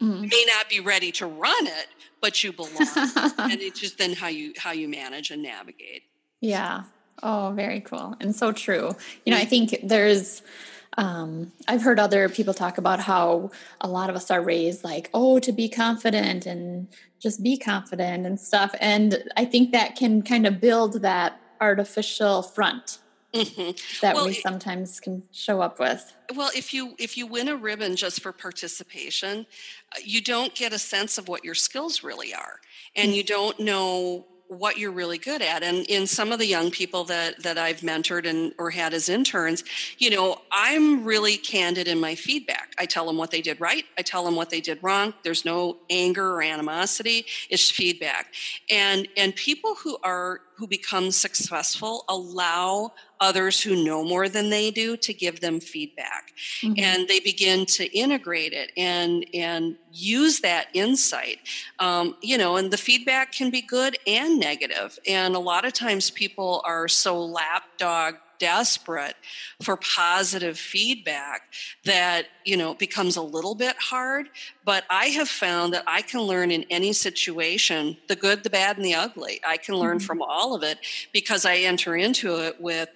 [0.00, 0.24] Mm-hmm.
[0.24, 1.86] You may not be ready to run it,
[2.22, 2.72] but you belong.
[3.38, 6.04] and it's just then how you how you manage and navigate.
[6.40, 6.84] Yeah.
[7.22, 8.16] Oh, very cool.
[8.20, 8.94] And so true.
[9.24, 10.42] You know, I think there's,
[10.96, 15.10] um, I've heard other people talk about how a lot of us are raised like,
[15.14, 18.74] oh, to be confident and just be confident and stuff.
[18.80, 22.98] And I think that can kind of build that artificial front
[23.32, 23.70] mm-hmm.
[24.00, 26.14] that well, we sometimes can show up with.
[26.34, 29.46] Well, if you if you win a ribbon just for participation,
[29.94, 32.60] uh, you don't get a sense of what your skills really are,
[32.96, 35.62] and you don't know what you're really good at.
[35.62, 39.08] And in some of the young people that that I've mentored and or had as
[39.08, 39.62] interns
[39.98, 42.74] you know I'm really candid in my feedback.
[42.76, 43.84] I tell them what they did right.
[43.96, 45.14] I tell them what they did wrong.
[45.22, 47.26] There's no anger or animosity.
[47.48, 48.34] It's feedback.
[48.68, 54.70] And and people who are who become successful allow others who know more than they
[54.70, 56.74] do to give them feedback mm-hmm.
[56.78, 61.38] and they begin to integrate it and and use that insight
[61.78, 65.72] um, you know and the feedback can be good and negative and a lot of
[65.72, 69.16] times people are so lapdog desperate
[69.62, 71.42] for positive feedback
[71.84, 74.30] that you know becomes a little bit hard
[74.64, 78.76] but i have found that i can learn in any situation the good the bad
[78.76, 80.06] and the ugly i can learn mm-hmm.
[80.06, 80.78] from all of it
[81.12, 82.88] because i enter into it with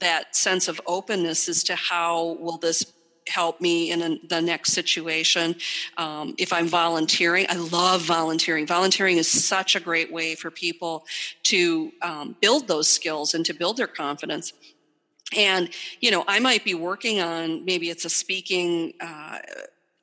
[0.00, 2.84] that sense of openness as to how will this
[3.28, 5.54] help me in a, the next situation.
[5.96, 8.66] Um, if I'm volunteering, I love volunteering.
[8.66, 11.06] Volunteering is such a great way for people
[11.44, 14.52] to um, build those skills and to build their confidence.
[15.36, 19.38] And, you know, I might be working on maybe it's a speaking uh,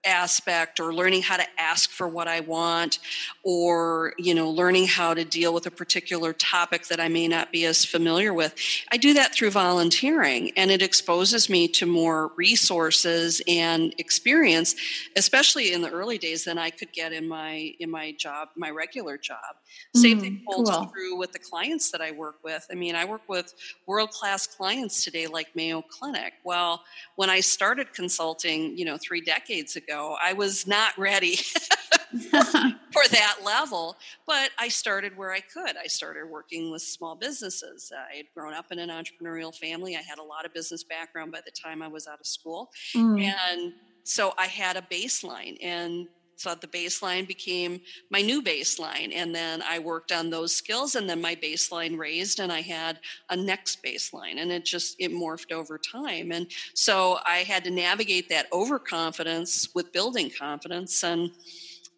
[0.07, 2.99] aspect or learning how to ask for what I want
[3.43, 7.51] or you know learning how to deal with a particular topic that I may not
[7.51, 8.55] be as familiar with.
[8.91, 14.75] I do that through volunteering and it exposes me to more resources and experience
[15.15, 18.69] especially in the early days than I could get in my in my job my
[18.69, 19.37] regular job.
[19.95, 20.91] Mm, same thing holds cool.
[20.93, 22.65] true with the clients that I work with.
[22.71, 23.53] I mean I work with
[23.85, 26.33] world class clients today like Mayo Clinic.
[26.45, 26.83] Well
[27.17, 30.15] when I started consulting you know 3 decades ago ago.
[30.21, 31.35] I was not ready
[32.91, 35.75] for that level, but I started where I could.
[35.77, 37.91] I started working with small businesses.
[37.95, 39.95] I had grown up in an entrepreneurial family.
[39.95, 42.69] I had a lot of business background by the time I was out of school.
[42.95, 43.21] Mm.
[43.21, 49.35] And so I had a baseline and so the baseline became my new baseline and
[49.35, 53.35] then i worked on those skills and then my baseline raised and i had a
[53.35, 56.31] next baseline and it just it morphed over time.
[56.31, 61.31] And so i had to navigate that overconfidence with building confidence and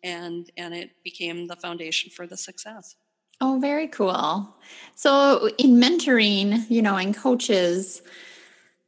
[0.03, 2.95] and and it became the foundation for the success.
[3.41, 4.55] Oh very cool.
[4.95, 8.01] So in mentoring you know and coaches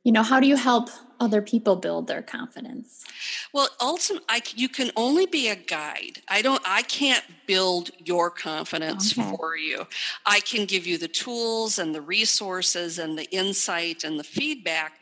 [0.03, 0.89] you know how do you help
[1.21, 3.05] other people build their confidence
[3.53, 8.29] well ultimately I, you can only be a guide i don't i can't build your
[8.29, 9.31] confidence okay.
[9.37, 9.87] for you
[10.25, 14.99] i can give you the tools and the resources and the insight and the feedback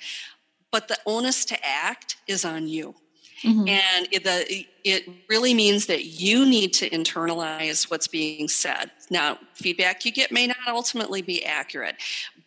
[0.72, 2.94] but the onus to act is on you
[3.44, 3.68] Mm-hmm.
[3.68, 8.92] And it, the, it really means that you need to internalize what's being said.
[9.10, 11.96] Now, feedback you get may not ultimately be accurate,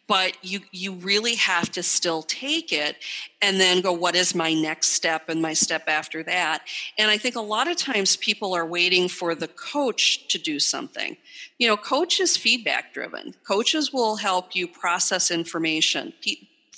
[0.07, 2.97] but you you really have to still take it
[3.41, 6.63] and then go what is my next step and my step after that?
[6.99, 10.59] And i think a lot of times people are waiting for the coach to do
[10.59, 11.17] something.
[11.59, 13.35] You know coach is feedback driven.
[13.47, 16.13] Coaches will help you process information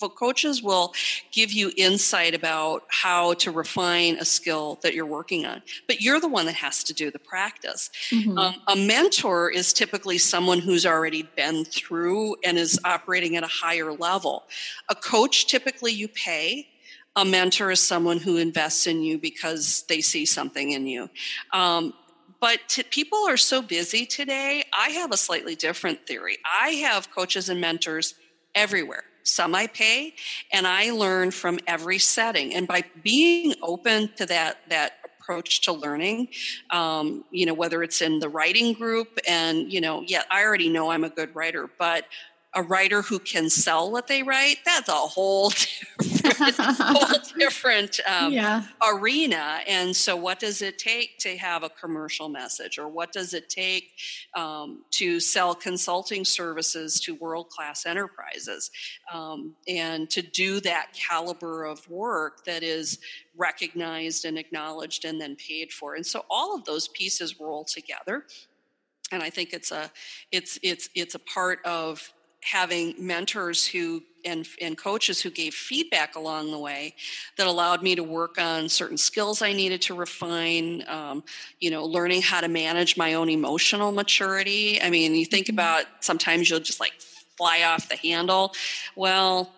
[0.00, 0.92] coaches will
[1.30, 6.20] give you insight about how to refine a skill that you're working on but you're
[6.20, 8.36] the one that has to do the practice mm-hmm.
[8.36, 13.48] um, a mentor is typically someone who's already been through and is operating at a
[13.48, 14.44] higher level
[14.88, 16.68] a coach typically you pay
[17.16, 21.08] a mentor is someone who invests in you because they see something in you
[21.52, 21.94] um,
[22.40, 24.64] but t- people are so busy today.
[24.70, 26.36] I have a slightly different theory.
[26.44, 28.16] I have coaches and mentors
[28.54, 30.14] everywhere some I pay,
[30.52, 32.54] and I learn from every setting.
[32.54, 36.28] And by being open to that that approach to learning,
[36.70, 40.68] um, you know, whether it's in the writing group, and you know, yeah, I already
[40.68, 42.04] know I'm a good writer, but
[42.54, 45.50] a writer who can sell what they write, that's a whole
[46.00, 48.64] different, whole different um, yeah.
[48.82, 49.60] arena.
[49.66, 53.48] And so, what does it take to have a commercial message, or what does it
[53.48, 53.90] take
[54.34, 58.70] um, to sell consulting services to world class enterprises,
[59.12, 62.98] um, and to do that caliber of work that is
[63.36, 65.94] recognized and acknowledged and then paid for?
[65.94, 68.24] And so, all of those pieces roll together
[69.12, 69.90] and i think it's a
[70.32, 72.12] it's it's it's a part of
[72.44, 76.94] having mentors who and, and coaches who gave feedback along the way
[77.36, 81.22] that allowed me to work on certain skills I needed to refine, um,
[81.60, 84.80] you know, learning how to manage my own emotional maturity.
[84.80, 85.56] I mean, you think mm-hmm.
[85.56, 86.94] about sometimes you'll just like
[87.36, 88.54] fly off the handle.
[88.96, 89.52] Well,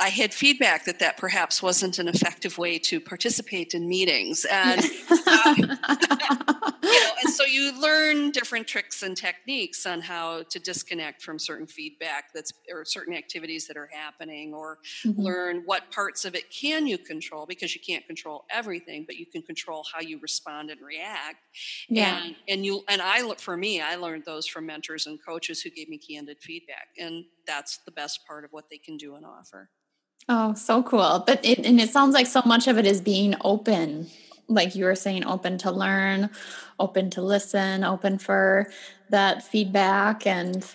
[0.00, 4.44] I had feedback that that perhaps wasn't an effective way to participate in meetings.
[4.44, 4.80] And
[5.26, 5.54] uh,
[6.82, 11.38] you know, and so you learn different tricks and techniques on how to disconnect from
[11.38, 15.20] certain feedback that's or certain activities that are happening, or mm-hmm.
[15.20, 19.26] learn what parts of it can you control because you can't control everything, but you
[19.26, 21.38] can control how you respond and react.
[21.88, 22.22] Yeah.
[22.22, 25.60] And, and you and I look for me, I learned those from mentors and coaches
[25.60, 29.16] who gave me candid feedback, and that's the best part of what they can do
[29.16, 29.70] and offer.
[30.28, 31.24] Oh, so cool.
[31.26, 34.08] But it, and it sounds like so much of it is being open,
[34.48, 36.30] like you were saying, open to learn,
[36.78, 38.70] open to listen, open for
[39.10, 40.66] that feedback and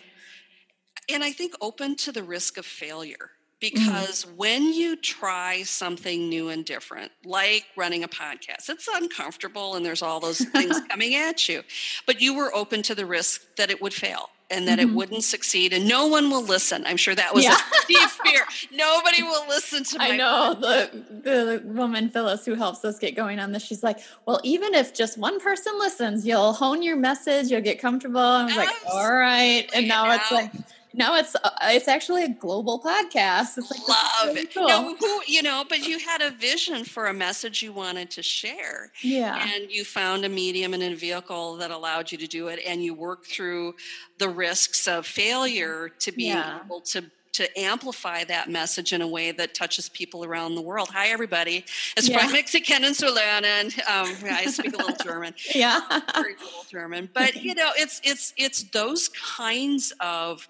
[1.10, 4.38] and I think open to the risk of failure because mm-hmm.
[4.38, 10.02] when you try something new and different, like running a podcast, it's uncomfortable and there's
[10.02, 11.62] all those things coming at you,
[12.06, 14.90] but you were open to the risk that it would fail and that mm-hmm.
[14.90, 16.86] it wouldn't succeed and no one will listen.
[16.86, 17.58] I'm sure that was yeah.
[17.58, 18.46] a deep fear.
[18.72, 20.06] Nobody will listen to me.
[20.06, 20.90] I know the
[21.24, 23.64] the woman Phyllis who helps us get going on this.
[23.64, 27.80] She's like, well, even if just one person listens, you'll hone your message, you'll get
[27.80, 28.20] comfortable.
[28.20, 28.86] And I was Absolutely.
[28.86, 29.70] like, all right.
[29.74, 30.52] And now it's like
[30.94, 33.58] no, it's uh, it's actually a global podcast.
[33.58, 34.68] It's like love really cool.
[34.68, 38.22] no, who you know, but you had a vision for a message you wanted to
[38.22, 38.92] share.
[39.02, 42.60] Yeah, and you found a medium and a vehicle that allowed you to do it,
[42.66, 43.76] and you worked through
[44.20, 46.60] the risks of failure to being yeah.
[46.64, 50.90] able to to amplify that message in a way that touches people around the world.
[50.94, 51.66] Hi, everybody.
[51.98, 52.28] It's yeah.
[52.32, 53.74] Mexican and Lernen.
[53.90, 55.34] Um, I speak a little German.
[55.56, 55.82] Yeah,
[56.14, 57.10] very little German.
[57.14, 60.48] But you know, it's it's it's those kinds of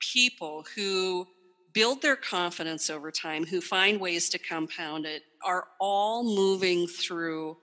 [0.00, 1.26] people who
[1.72, 7.56] build their confidence over time, who find ways to compound it, are all moving through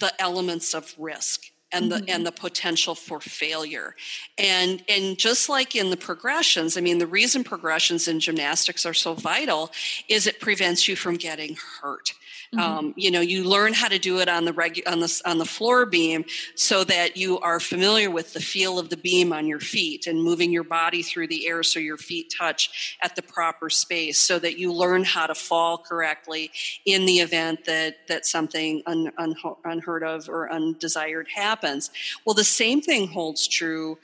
[0.00, 2.10] the elements of risk and the mm-hmm.
[2.10, 3.94] and the potential for failure
[4.38, 8.94] and and just like in the progressions i mean the reason progressions in gymnastics are
[8.94, 9.70] so vital
[10.08, 12.12] is it prevents you from getting hurt
[12.54, 12.58] Mm-hmm.
[12.60, 15.38] Um, you know, you learn how to do it on the regu- on the on
[15.38, 16.24] the floor beam
[16.54, 20.22] so that you are familiar with the feel of the beam on your feet and
[20.22, 24.38] moving your body through the air so your feet touch at the proper space, so
[24.38, 26.50] that you learn how to fall correctly
[26.84, 29.34] in the event that that something un, un,
[29.64, 31.90] unheard of or undesired happens.
[32.24, 33.98] Well, the same thing holds true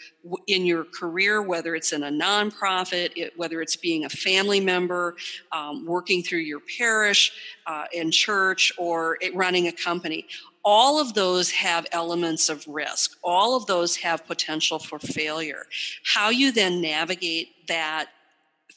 [0.47, 5.17] in your career, whether it's in a nonprofit, it, whether it's being a family member,
[5.51, 7.33] um, working through your parish,
[7.67, 10.27] uh, in church, or it, running a company.
[10.65, 13.19] All of those have elements of risk.
[13.25, 15.67] All of those have potential for failure.
[16.05, 18.11] How you then navigate that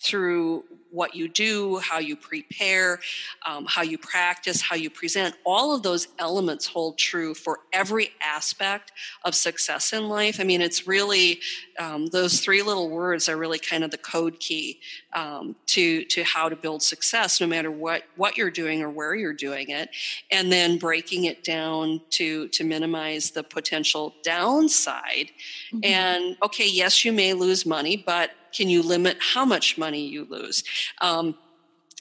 [0.02, 0.64] through
[0.96, 3.00] what you do, how you prepare,
[3.46, 8.12] um, how you practice, how you present, all of those elements hold true for every
[8.22, 8.94] aspect
[9.26, 10.40] of success in life.
[10.40, 11.42] I mean, it's really
[11.78, 14.80] um, those three little words are really kind of the code key
[15.14, 19.16] um, to to how to build success, no matter what what you're doing or where
[19.16, 19.90] you're doing it,
[20.32, 25.32] and then breaking it down to to minimize the potential downside.
[25.74, 25.80] Mm-hmm.
[25.84, 30.26] And okay, yes, you may lose money, but can you limit how much money you
[30.30, 30.64] lose?
[31.02, 31.36] Um,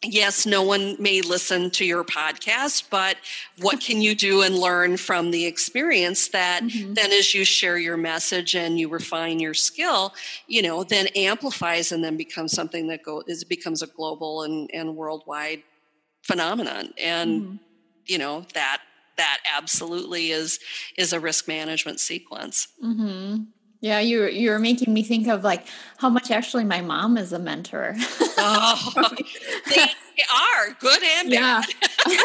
[0.02, 3.16] yes, no one may listen to your podcast, but
[3.58, 6.94] what can you do and learn from the experience that mm-hmm.
[6.94, 10.14] then as you share your message and you refine your skill,
[10.46, 14.70] you know, then amplifies and then becomes something that goes is becomes a global and,
[14.72, 15.62] and worldwide
[16.22, 16.92] phenomenon.
[16.98, 17.56] And mm-hmm.
[18.06, 18.82] you know, that
[19.16, 20.58] that absolutely is
[20.98, 22.68] is a risk management sequence.
[22.82, 23.44] Mm-hmm.
[23.80, 25.66] Yeah, you you're making me think of like
[26.04, 27.94] how much actually my mom is a mentor.
[28.36, 28.92] oh,
[29.74, 31.64] they are good and bad.
[32.06, 32.18] Yeah.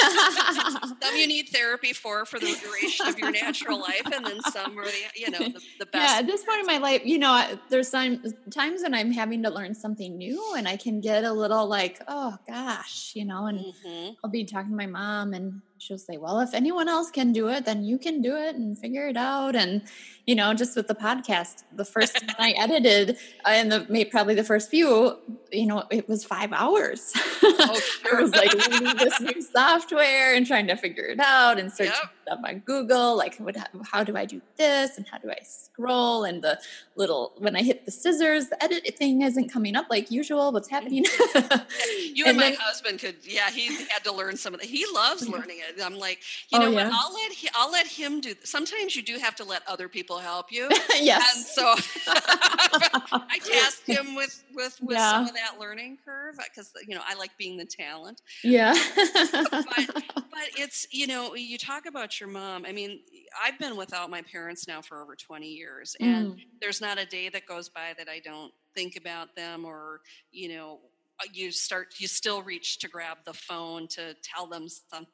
[1.01, 4.77] some you need therapy for for the duration of your natural life, and then some
[4.77, 6.13] are the you know the, the best.
[6.13, 8.21] Yeah, at this point in my life, you know, there's some
[8.51, 12.01] times when I'm having to learn something new, and I can get a little like,
[12.09, 14.09] oh gosh, you know, and mm-hmm.
[14.21, 17.49] I'll be talking to my mom, and she'll say, Well, if anyone else can do
[17.49, 19.55] it, then you can do it and figure it out.
[19.55, 19.81] And,
[20.25, 24.35] you know, just with the podcast, the first one I edited uh, and the probably
[24.35, 25.17] the first few,
[25.51, 27.11] you know, it was five hours.
[27.43, 28.17] Oh, sure.
[28.19, 31.93] I was like learning this new software and trying to figure it out and searching
[32.01, 32.11] yep.
[32.29, 33.55] Stuff on Google, like what,
[33.91, 36.59] how do I do this and how do I scroll and the
[36.95, 40.51] little when I hit the scissors, the edit thing isn't coming up like usual.
[40.51, 40.75] What's mm-hmm.
[40.75, 41.05] happening?
[42.15, 44.69] you and, and my then, husband could, yeah, he had to learn some of that.
[44.69, 45.33] He loves mm-hmm.
[45.33, 45.81] learning it.
[45.81, 46.19] I'm like,
[46.49, 46.89] you oh, know yeah.
[46.89, 46.93] what?
[46.93, 48.33] I'll let he, I'll let him do.
[48.43, 50.67] Sometimes you do have to let other people help you.
[50.99, 51.35] yes.
[51.35, 51.75] And so
[52.07, 55.11] I tasked him with with with yeah.
[55.11, 58.21] some of that learning curve uh, because you know I like being the talent.
[58.43, 58.75] Yeah.
[58.95, 62.65] but, but it's you know you talk about your mom.
[62.65, 62.99] I mean,
[63.43, 66.39] I've been without my parents now for over 20 years, and mm.
[66.61, 70.01] there's not a day that goes by that I don't think about them or
[70.31, 70.79] you know
[71.21, 75.07] uh, you start you still reach to grab the phone to tell them something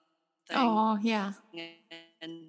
[0.53, 1.31] oh yeah
[2.21, 2.43] and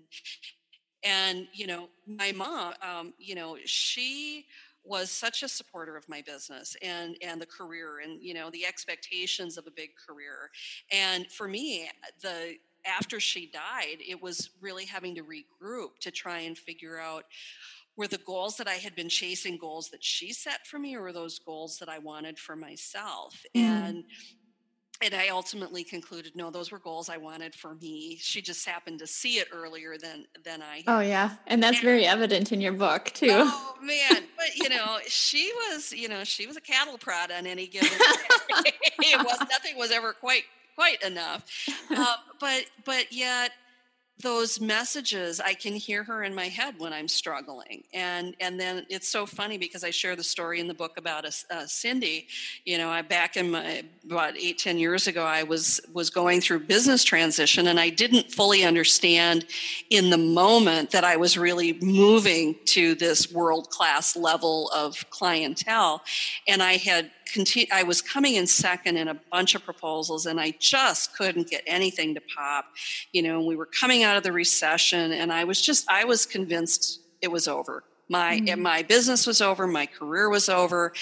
[1.02, 4.46] and you know my mom um, you know she
[4.84, 8.64] was such a supporter of my business and and the career and you know the
[8.66, 10.50] expectations of a big career
[10.92, 11.88] and for me
[12.22, 12.54] the
[12.86, 17.24] after she died it was really having to regroup to try and figure out
[17.96, 21.02] were the goals that I had been chasing goals that she set for me or
[21.02, 23.62] were those goals that I wanted for myself mm.
[23.62, 24.04] and
[25.02, 28.16] and I ultimately concluded, no, those were goals I wanted for me.
[28.18, 30.76] She just happened to see it earlier than than I.
[30.76, 30.84] Had.
[30.86, 33.28] Oh yeah, and that's and, very evident in your book too.
[33.30, 37.46] Oh man, but you know, she was, you know, she was a cattle prod on
[37.46, 37.96] any given day.
[38.98, 40.44] it was nothing was ever quite
[40.76, 41.44] quite enough,
[41.90, 43.50] uh, but but yet
[44.22, 47.82] those messages i can hear her in my head when i'm struggling.
[47.92, 51.26] And and then it's so funny because i share the story in the book about
[51.26, 52.26] a, a cindy.
[52.64, 56.40] You know i back in my about eight ten years ago i was was going
[56.40, 59.44] through business transition and i didn't fully understand
[59.90, 66.02] in the moment that i was really moving to this world class level of clientele.
[66.48, 70.40] And i had continue, I was coming in second in a bunch of proposals and
[70.40, 72.66] I just couldn't get anything to pop.
[73.12, 76.26] You know, we were coming out of the recession and I was just, I was
[76.26, 77.84] convinced it was over.
[78.08, 78.62] My mm-hmm.
[78.62, 80.92] my business was over, my career was over,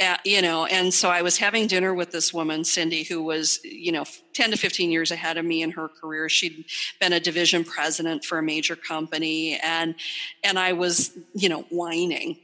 [0.00, 3.58] uh, you know, and so I was having dinner with this woman, Cindy, who was,
[3.64, 6.28] you know, ten to fifteen years ahead of me in her career.
[6.28, 6.64] She'd
[7.00, 9.96] been a division president for a major company, and
[10.44, 12.38] and I was, you know, whining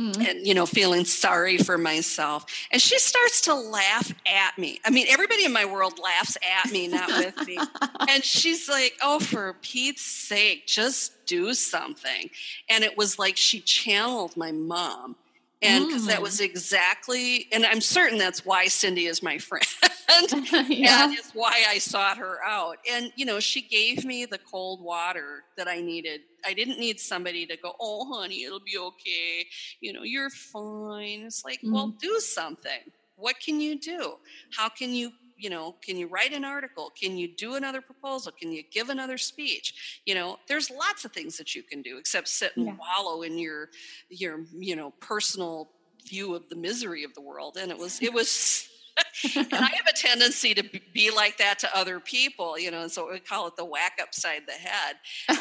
[0.00, 0.22] Mm-hmm.
[0.22, 2.46] and you know feeling sorry for myself.
[2.72, 4.80] And she starts to laugh at me.
[4.82, 7.58] I mean everybody in my world laughs at me not with me.
[8.08, 12.30] And she's like oh for pete's sake just do something.
[12.68, 15.16] And it was like she channeled my mom
[15.62, 16.08] and because mm.
[16.08, 19.66] that was exactly and i'm certain that's why cindy is my friend.
[20.68, 21.04] Yeah.
[21.04, 22.78] and it's why i sought her out.
[22.90, 26.22] And you know she gave me the cold water that i needed.
[26.44, 29.46] I didn't need somebody to go oh honey it'll be okay.
[29.80, 31.22] You know you're fine.
[31.26, 31.72] It's like mm.
[31.72, 32.80] well do something.
[33.16, 34.14] What can you do?
[34.56, 38.32] How can you you know can you write an article can you do another proposal
[38.32, 41.98] can you give another speech you know there's lots of things that you can do
[41.98, 42.76] except sit and yeah.
[42.78, 43.70] wallow in your
[44.08, 45.70] your you know personal
[46.06, 48.68] view of the misery of the world and it was it was
[49.36, 50.62] and I have a tendency to
[50.92, 53.98] be like that to other people, you know, and so we call it the whack
[54.00, 54.96] upside the head.
[55.28, 55.36] Um,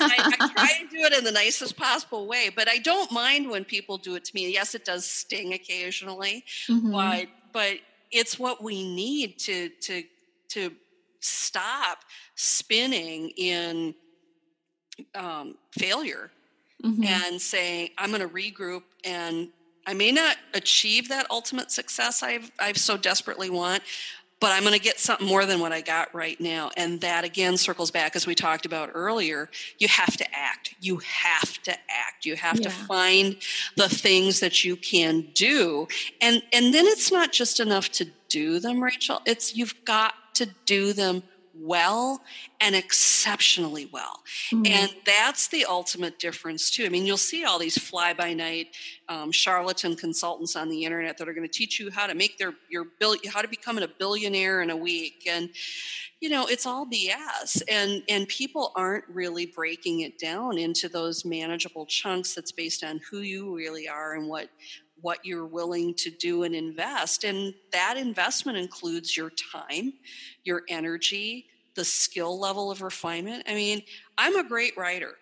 [0.00, 3.50] I, I, try to do it in the nicest possible way, but I don't mind
[3.50, 4.52] when people do it to me.
[4.52, 6.92] Yes, it does sting occasionally, mm-hmm.
[6.92, 7.78] but but
[8.12, 10.04] it's what we need to to
[10.48, 10.72] to
[11.20, 12.00] stop
[12.34, 13.94] spinning in
[15.14, 16.30] um, failure
[16.84, 17.04] mm-hmm.
[17.04, 19.48] and say i'm going to regroup and
[19.86, 23.82] i may not achieve that ultimate success i've i've so desperately want
[24.42, 26.72] but I'm going to get something more than what I got right now.
[26.76, 30.74] And that again circles back, as we talked about earlier, you have to act.
[30.80, 32.26] You have to act.
[32.26, 32.64] You have yeah.
[32.64, 33.36] to find
[33.76, 35.86] the things that you can do.
[36.20, 39.22] And, and then it's not just enough to do them, Rachel.
[39.26, 41.22] It's you've got to do them
[41.54, 42.22] well
[42.60, 44.22] and exceptionally well.
[44.50, 44.66] Mm-hmm.
[44.66, 46.84] And that's the ultimate difference, too.
[46.84, 48.68] I mean, you'll see all these fly by night
[49.08, 52.38] um, charlatan consultants on the internet that are going to teach you how to make
[52.38, 55.28] their your bill, how to become a billionaire in a week.
[55.28, 55.50] And,
[56.20, 57.62] you know, it's all BS.
[57.68, 63.00] And, and people aren't really breaking it down into those manageable chunks that's based on
[63.10, 64.48] who you really are and what
[65.02, 67.24] what you're willing to do and invest.
[67.24, 69.92] And that investment includes your time,
[70.44, 73.44] your energy, the skill level of refinement.
[73.46, 73.82] I mean,
[74.16, 75.16] I'm a great writer.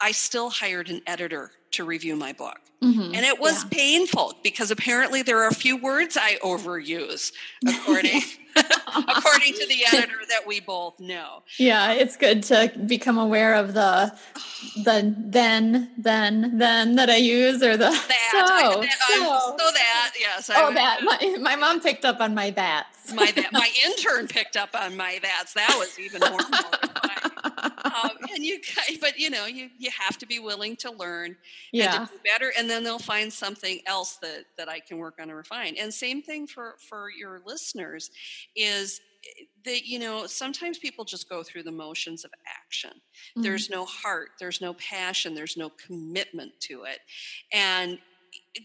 [0.00, 2.58] I still hired an editor to review my book.
[2.82, 3.14] Mm-hmm.
[3.14, 3.70] And it was yeah.
[3.70, 7.32] painful because apparently there are a few words I overuse,
[7.66, 8.20] according
[8.56, 11.42] according to the editor that we both know.
[11.58, 14.16] Yeah, it's good to become aware of the
[14.84, 19.56] the then then then that I use or the that, so, I, that, so.
[19.58, 20.50] so that yes.
[20.50, 23.12] I, oh, that my my mom picked up on my that's.
[23.12, 25.54] My that my intern picked up on my that's.
[25.54, 26.38] That was even more.
[29.04, 31.36] But you know, you you have to be willing to learn
[31.72, 32.00] yeah.
[32.00, 35.16] and to do better, and then they'll find something else that that I can work
[35.20, 35.74] on and refine.
[35.78, 38.10] And same thing for for your listeners
[38.56, 43.42] is eh, that you know sometimes people just go through the motions of action mm-hmm.
[43.42, 47.00] there's no heart there's no passion there's no commitment to it
[47.52, 47.98] and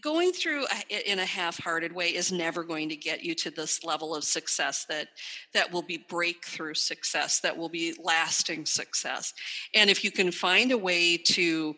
[0.00, 0.66] going through
[1.06, 4.84] in a half-hearted way is never going to get you to this level of success
[4.88, 5.08] that
[5.52, 9.34] that will be breakthrough success that will be lasting success.
[9.74, 11.76] And if you can find a way to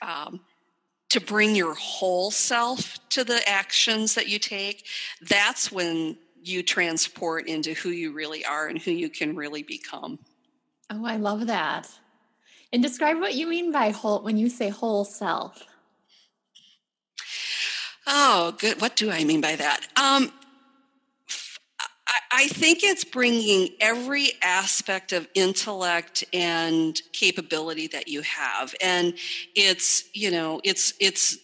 [0.00, 0.40] um,
[1.08, 4.86] to bring your whole self to the actions that you take
[5.22, 10.18] that's when you transport into who you really are and who you can really become.
[10.90, 11.88] Oh i love that.
[12.72, 15.64] And describe what you mean by whole when you say whole self.
[18.10, 18.80] Oh, good.
[18.80, 19.86] What do I mean by that?
[19.96, 20.32] Um,
[22.32, 29.14] I think it's bringing every aspect of intellect and capability that you have, and
[29.54, 31.36] it's you know it's it's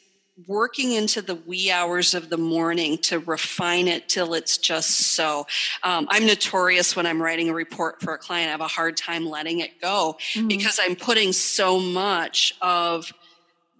[0.48, 5.46] working into the wee hours of the morning to refine it till it's just so.
[5.82, 8.96] Um, I'm notorious when I'm writing a report for a client, I have a hard
[8.96, 10.48] time letting it go mm-hmm.
[10.48, 13.12] because I'm putting so much of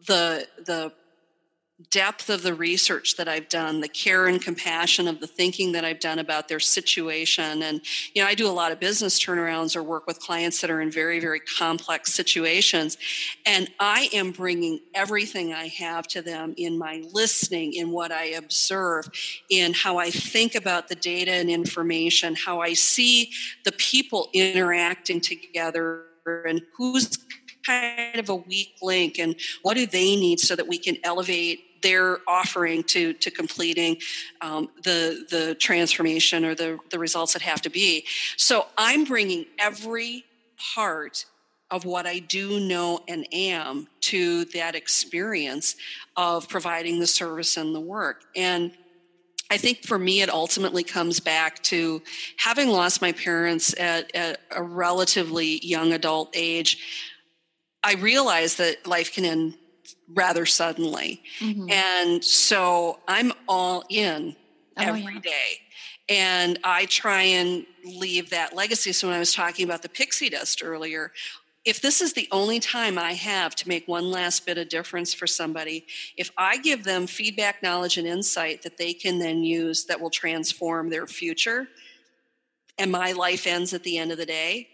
[0.07, 0.93] the the
[1.91, 5.85] depth of the research that I've done, the care and compassion of the thinking that
[5.85, 7.62] I've done about their situation.
[7.62, 7.80] And,
[8.14, 10.80] you know, I do a lot of business turnarounds or work with clients that are
[10.80, 12.97] in very, very complex situations.
[13.47, 18.24] And I am bringing everything I have to them in my listening, in what I
[18.24, 19.11] observe,
[19.51, 23.30] in how I think about the data and information, how I see
[23.64, 27.18] the people interacting together and who's
[27.66, 31.61] kind of a weak link and what do they need so that we can elevate
[31.85, 33.99] their offering to to completing
[34.41, 38.05] um, the the transformation or the the results that have to be
[38.37, 40.24] so i'm bringing every
[40.74, 41.26] part
[41.70, 45.76] of what i do know and am to that experience
[46.16, 48.72] of providing the service and the work and
[49.51, 52.03] I think for me, it ultimately comes back to
[52.39, 56.78] having lost my parents at, at, a relatively young adult age.
[57.85, 59.55] I realized that life can end
[60.09, 61.22] rather suddenly.
[61.41, 61.70] Mm-hmm.
[61.70, 64.37] And so I'm all in
[64.76, 65.20] oh, every yeah.
[65.20, 65.61] day,
[66.09, 68.93] And I try and leave that legacy.
[68.93, 71.12] So when I was talking about the pixie dust earlier,
[71.64, 75.14] if this is the only time I have to make one last bit of difference
[75.14, 79.87] for somebody, if I give them feedback, knowledge, and insight that they can then use
[79.87, 81.68] that will transform their future,
[82.78, 84.68] and my life ends at the end of the day,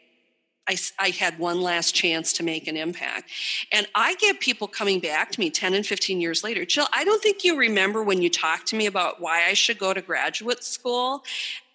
[0.70, 3.30] I, I, had one last chance to make an impact.
[3.72, 6.64] And I get people coming back to me 10 and 15 years later.
[6.64, 9.78] Jill, I don't think you remember when you talked to me about why I should
[9.78, 11.24] go to graduate school.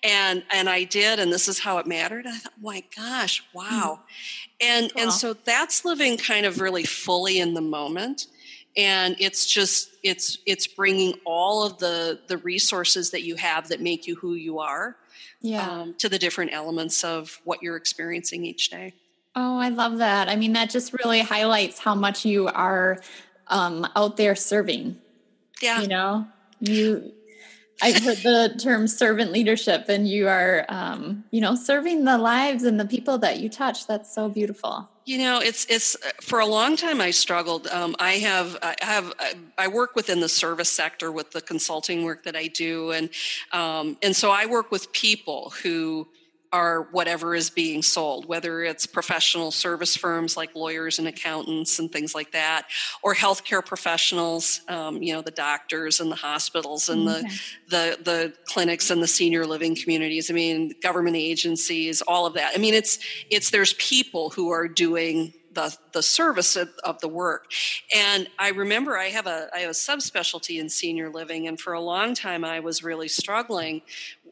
[0.01, 2.25] And, and I did, and this is how it mattered.
[2.25, 3.99] I thought, my gosh, wow.
[3.99, 4.67] Mm-hmm.
[4.67, 5.01] And, cool.
[5.01, 8.27] and so that's living kind of really fully in the moment
[8.77, 13.79] and it's just it's it's bringing all of the the resources that you have that
[13.79, 14.97] make you who you are
[15.45, 15.69] yeah.
[15.69, 18.93] um, to the different elements of what you're experiencing each day.
[19.35, 20.27] Oh, I love that.
[20.27, 23.01] I mean, that just really highlights how much you are
[23.47, 24.97] um, out there serving.
[25.61, 25.81] Yeah.
[25.81, 26.27] You know,
[26.59, 27.13] you,
[27.81, 32.63] I've heard the term servant leadership, and you are, um, you know, serving the lives
[32.63, 33.85] and the people that you touch.
[33.87, 34.89] That's so beautiful.
[35.05, 37.67] You know, it's it's for a long time I struggled.
[37.67, 39.13] Um, I have I have
[39.57, 43.09] I work within the service sector with the consulting work that I do, and
[43.51, 46.07] um, and so I work with people who
[46.55, 51.91] are whatever is being sold, whether it's professional service firms like lawyers and accountants and
[51.91, 52.65] things like that,
[53.03, 57.27] or healthcare professionals, um, you know, the doctors and the hospitals and okay.
[57.67, 60.31] the, the the clinics and the senior living communities.
[60.31, 62.53] I mean, government agencies, all of that.
[62.55, 62.99] I mean, it's
[63.29, 67.51] it's there's people who are doing the, the service of, of, the work.
[67.93, 71.73] And I remember I have a I have a subspecialty in senior living, and for
[71.73, 73.81] a long time I was really struggling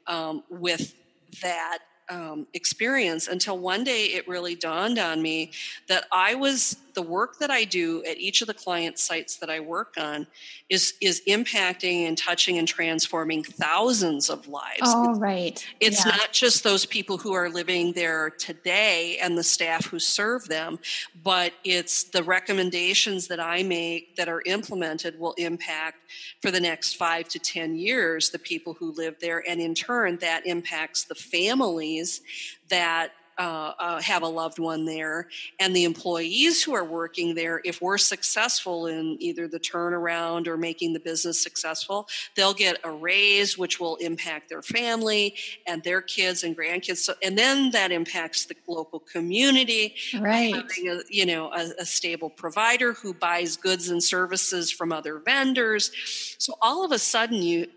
[0.08, 0.96] um, with
[1.42, 1.80] that
[2.14, 5.52] um, experience until one day it really dawned on me
[5.88, 9.50] that I was the work that I do at each of the client sites that
[9.50, 10.28] I work on
[10.70, 14.82] is is impacting and touching and transforming thousands of lives.
[14.84, 15.66] Oh, right.
[15.80, 16.12] It's yeah.
[16.12, 20.80] not just those people who are living there today and the staff who serve them,
[21.24, 25.98] but it's the recommendations that I make that are implemented will impact
[26.42, 30.18] for the next five to ten years the people who live there, and in turn
[30.18, 32.22] that impacts the families
[32.70, 35.28] that uh, uh, have a loved one there,
[35.60, 40.58] and the employees who are working there, if we're successful in either the turnaround or
[40.58, 45.36] making the business successful, they'll get a raise, which will impact their family
[45.68, 46.98] and their kids and grandkids.
[46.98, 49.96] So, and then that impacts the local community.
[50.20, 50.54] Right.
[50.56, 55.20] Having a, you know, a, a stable provider who buys goods and services from other
[55.20, 55.92] vendors.
[56.38, 57.68] So all of a sudden, you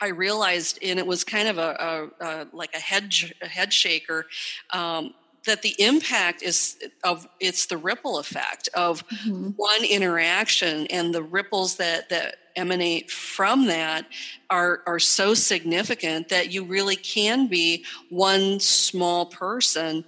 [0.00, 3.72] I realized, and it was kind of a, a, a like a head a head
[3.72, 4.26] shaker.
[4.72, 5.14] Um,
[5.46, 9.50] that the impact is of it's the ripple effect of mm-hmm.
[9.50, 14.06] one interaction and the ripples that that emanate from that
[14.50, 20.04] are are so significant that you really can be one small person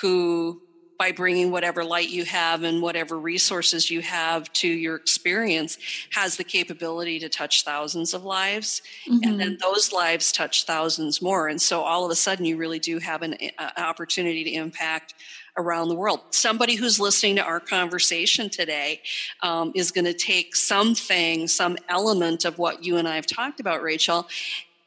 [0.00, 0.60] who
[0.98, 5.78] by bringing whatever light you have and whatever resources you have to your experience
[6.10, 9.28] has the capability to touch thousands of lives mm-hmm.
[9.28, 12.78] and then those lives touch thousands more and so all of a sudden you really
[12.78, 15.14] do have an, an opportunity to impact
[15.56, 16.20] around the world.
[16.30, 19.02] Somebody who's listening to our conversation today
[19.42, 23.60] um, is going to take something, some element of what you and I have talked
[23.60, 24.26] about, Rachel,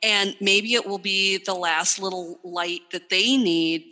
[0.01, 3.85] and maybe it will be the last little light that they need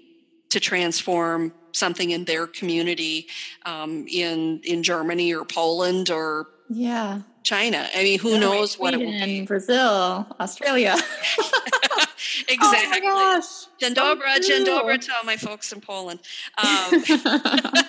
[0.49, 3.27] to transform something in their community
[3.65, 7.87] um, in in Germany or Poland or yeah China.
[7.93, 9.45] I mean, who knows what it will be?
[9.45, 10.95] Brazil, Australia.
[12.47, 12.59] exactly.
[12.61, 13.67] Oh my gosh.
[13.79, 16.19] Dzień dobry, so dzień to all my folks in Poland.
[16.57, 17.03] Um,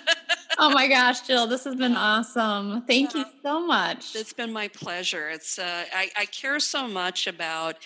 [0.58, 2.82] oh my gosh, Jill, this has been awesome.
[2.86, 4.16] Thank you so much.
[4.16, 5.28] It's been my pleasure.
[5.30, 7.76] It's uh, I, I, care so much about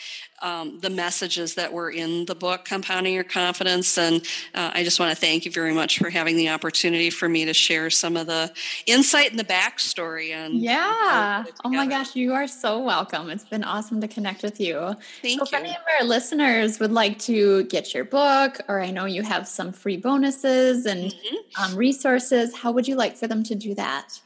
[0.43, 4.22] um, the messages that were in the book, Compounding Your Confidence, and
[4.55, 7.45] uh, I just want to thank you very much for having the opportunity for me
[7.45, 8.53] to share some of the
[8.86, 10.30] insight and the backstory.
[10.30, 13.30] And yeah, oh my gosh, you are so welcome.
[13.30, 14.95] It's been awesome to connect with you.
[15.22, 15.45] Thank so, you.
[15.45, 19.22] if any of our listeners would like to get your book, or I know you
[19.22, 21.62] have some free bonuses and mm-hmm.
[21.62, 24.20] um, resources how would you like for them to do that?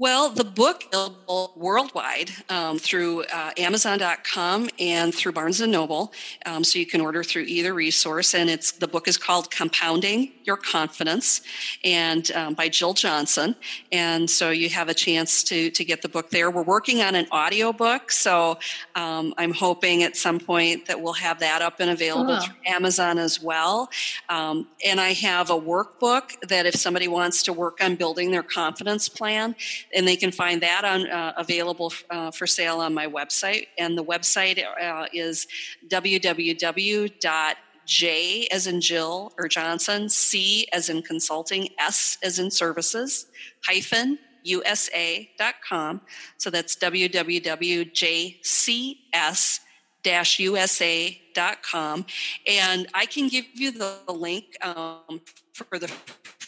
[0.00, 6.14] Well, the book is available worldwide um, through uh, Amazon.com and through Barnes and Noble,
[6.46, 8.34] um, so you can order through either resource.
[8.34, 11.42] And it's the book is called Compounding Your Confidence,
[11.84, 13.54] and um, by Jill Johnson.
[13.92, 16.50] And so you have a chance to to get the book there.
[16.50, 18.58] We're working on an audio book, so
[18.94, 22.40] um, I'm hoping at some point that we'll have that up and available oh.
[22.40, 23.90] through Amazon as well.
[24.30, 28.42] Um, and I have a workbook that if somebody wants to work on building their
[28.42, 29.54] confidence plan
[29.94, 33.66] and they can find that on uh, available uh, for sale on my website.
[33.78, 35.46] And the website uh, is
[35.88, 37.54] www.
[37.86, 43.26] J as in Jill or Johnson, C as in consulting, S as in services,
[43.66, 46.00] hyphen USA.com.
[46.38, 47.20] So that's www.jcs
[50.38, 52.06] usa.com.
[52.46, 55.20] And I can give you the link um,
[55.52, 55.88] for the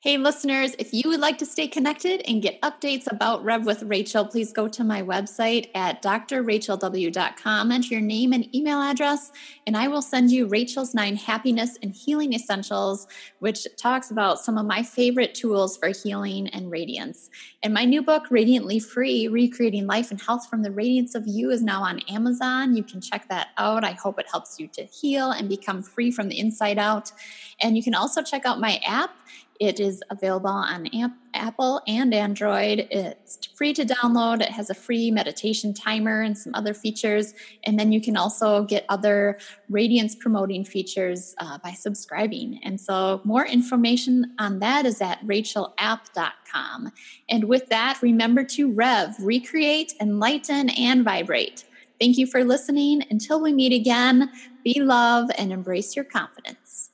[0.00, 3.84] Hey, listeners, if you would like to stay connected and get updates about Rev with
[3.84, 9.30] Rachel, please go to my website at drrachelw.com, enter your name and email address,
[9.64, 13.06] and I will send you Rachel's Nine Happiness and Healing Essentials,
[13.38, 17.30] which talks about some of my favorite tools for healing and radiance.
[17.62, 21.50] And my new book, Radiantly Free Recreating Life and Health from the Radiance of You,
[21.50, 22.76] is now on Amazon.
[22.76, 23.84] You can check that out.
[23.84, 27.12] I hope it helps you to heal and become free from the inside out.
[27.60, 29.14] And you can also check out my app.
[29.62, 30.88] It is available on
[31.34, 32.88] Apple and Android.
[32.90, 34.40] It's free to download.
[34.40, 37.32] It has a free meditation timer and some other features.
[37.62, 39.38] And then you can also get other
[39.70, 42.58] radiance promoting features uh, by subscribing.
[42.64, 46.90] And so, more information on that is at rachelapp.com.
[47.28, 51.62] And with that, remember to rev, recreate, enlighten, and vibrate.
[52.00, 53.04] Thank you for listening.
[53.10, 54.32] Until we meet again,
[54.64, 56.90] be love and embrace your confidence.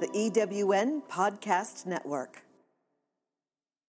[0.00, 2.42] The EWN Podcast Network.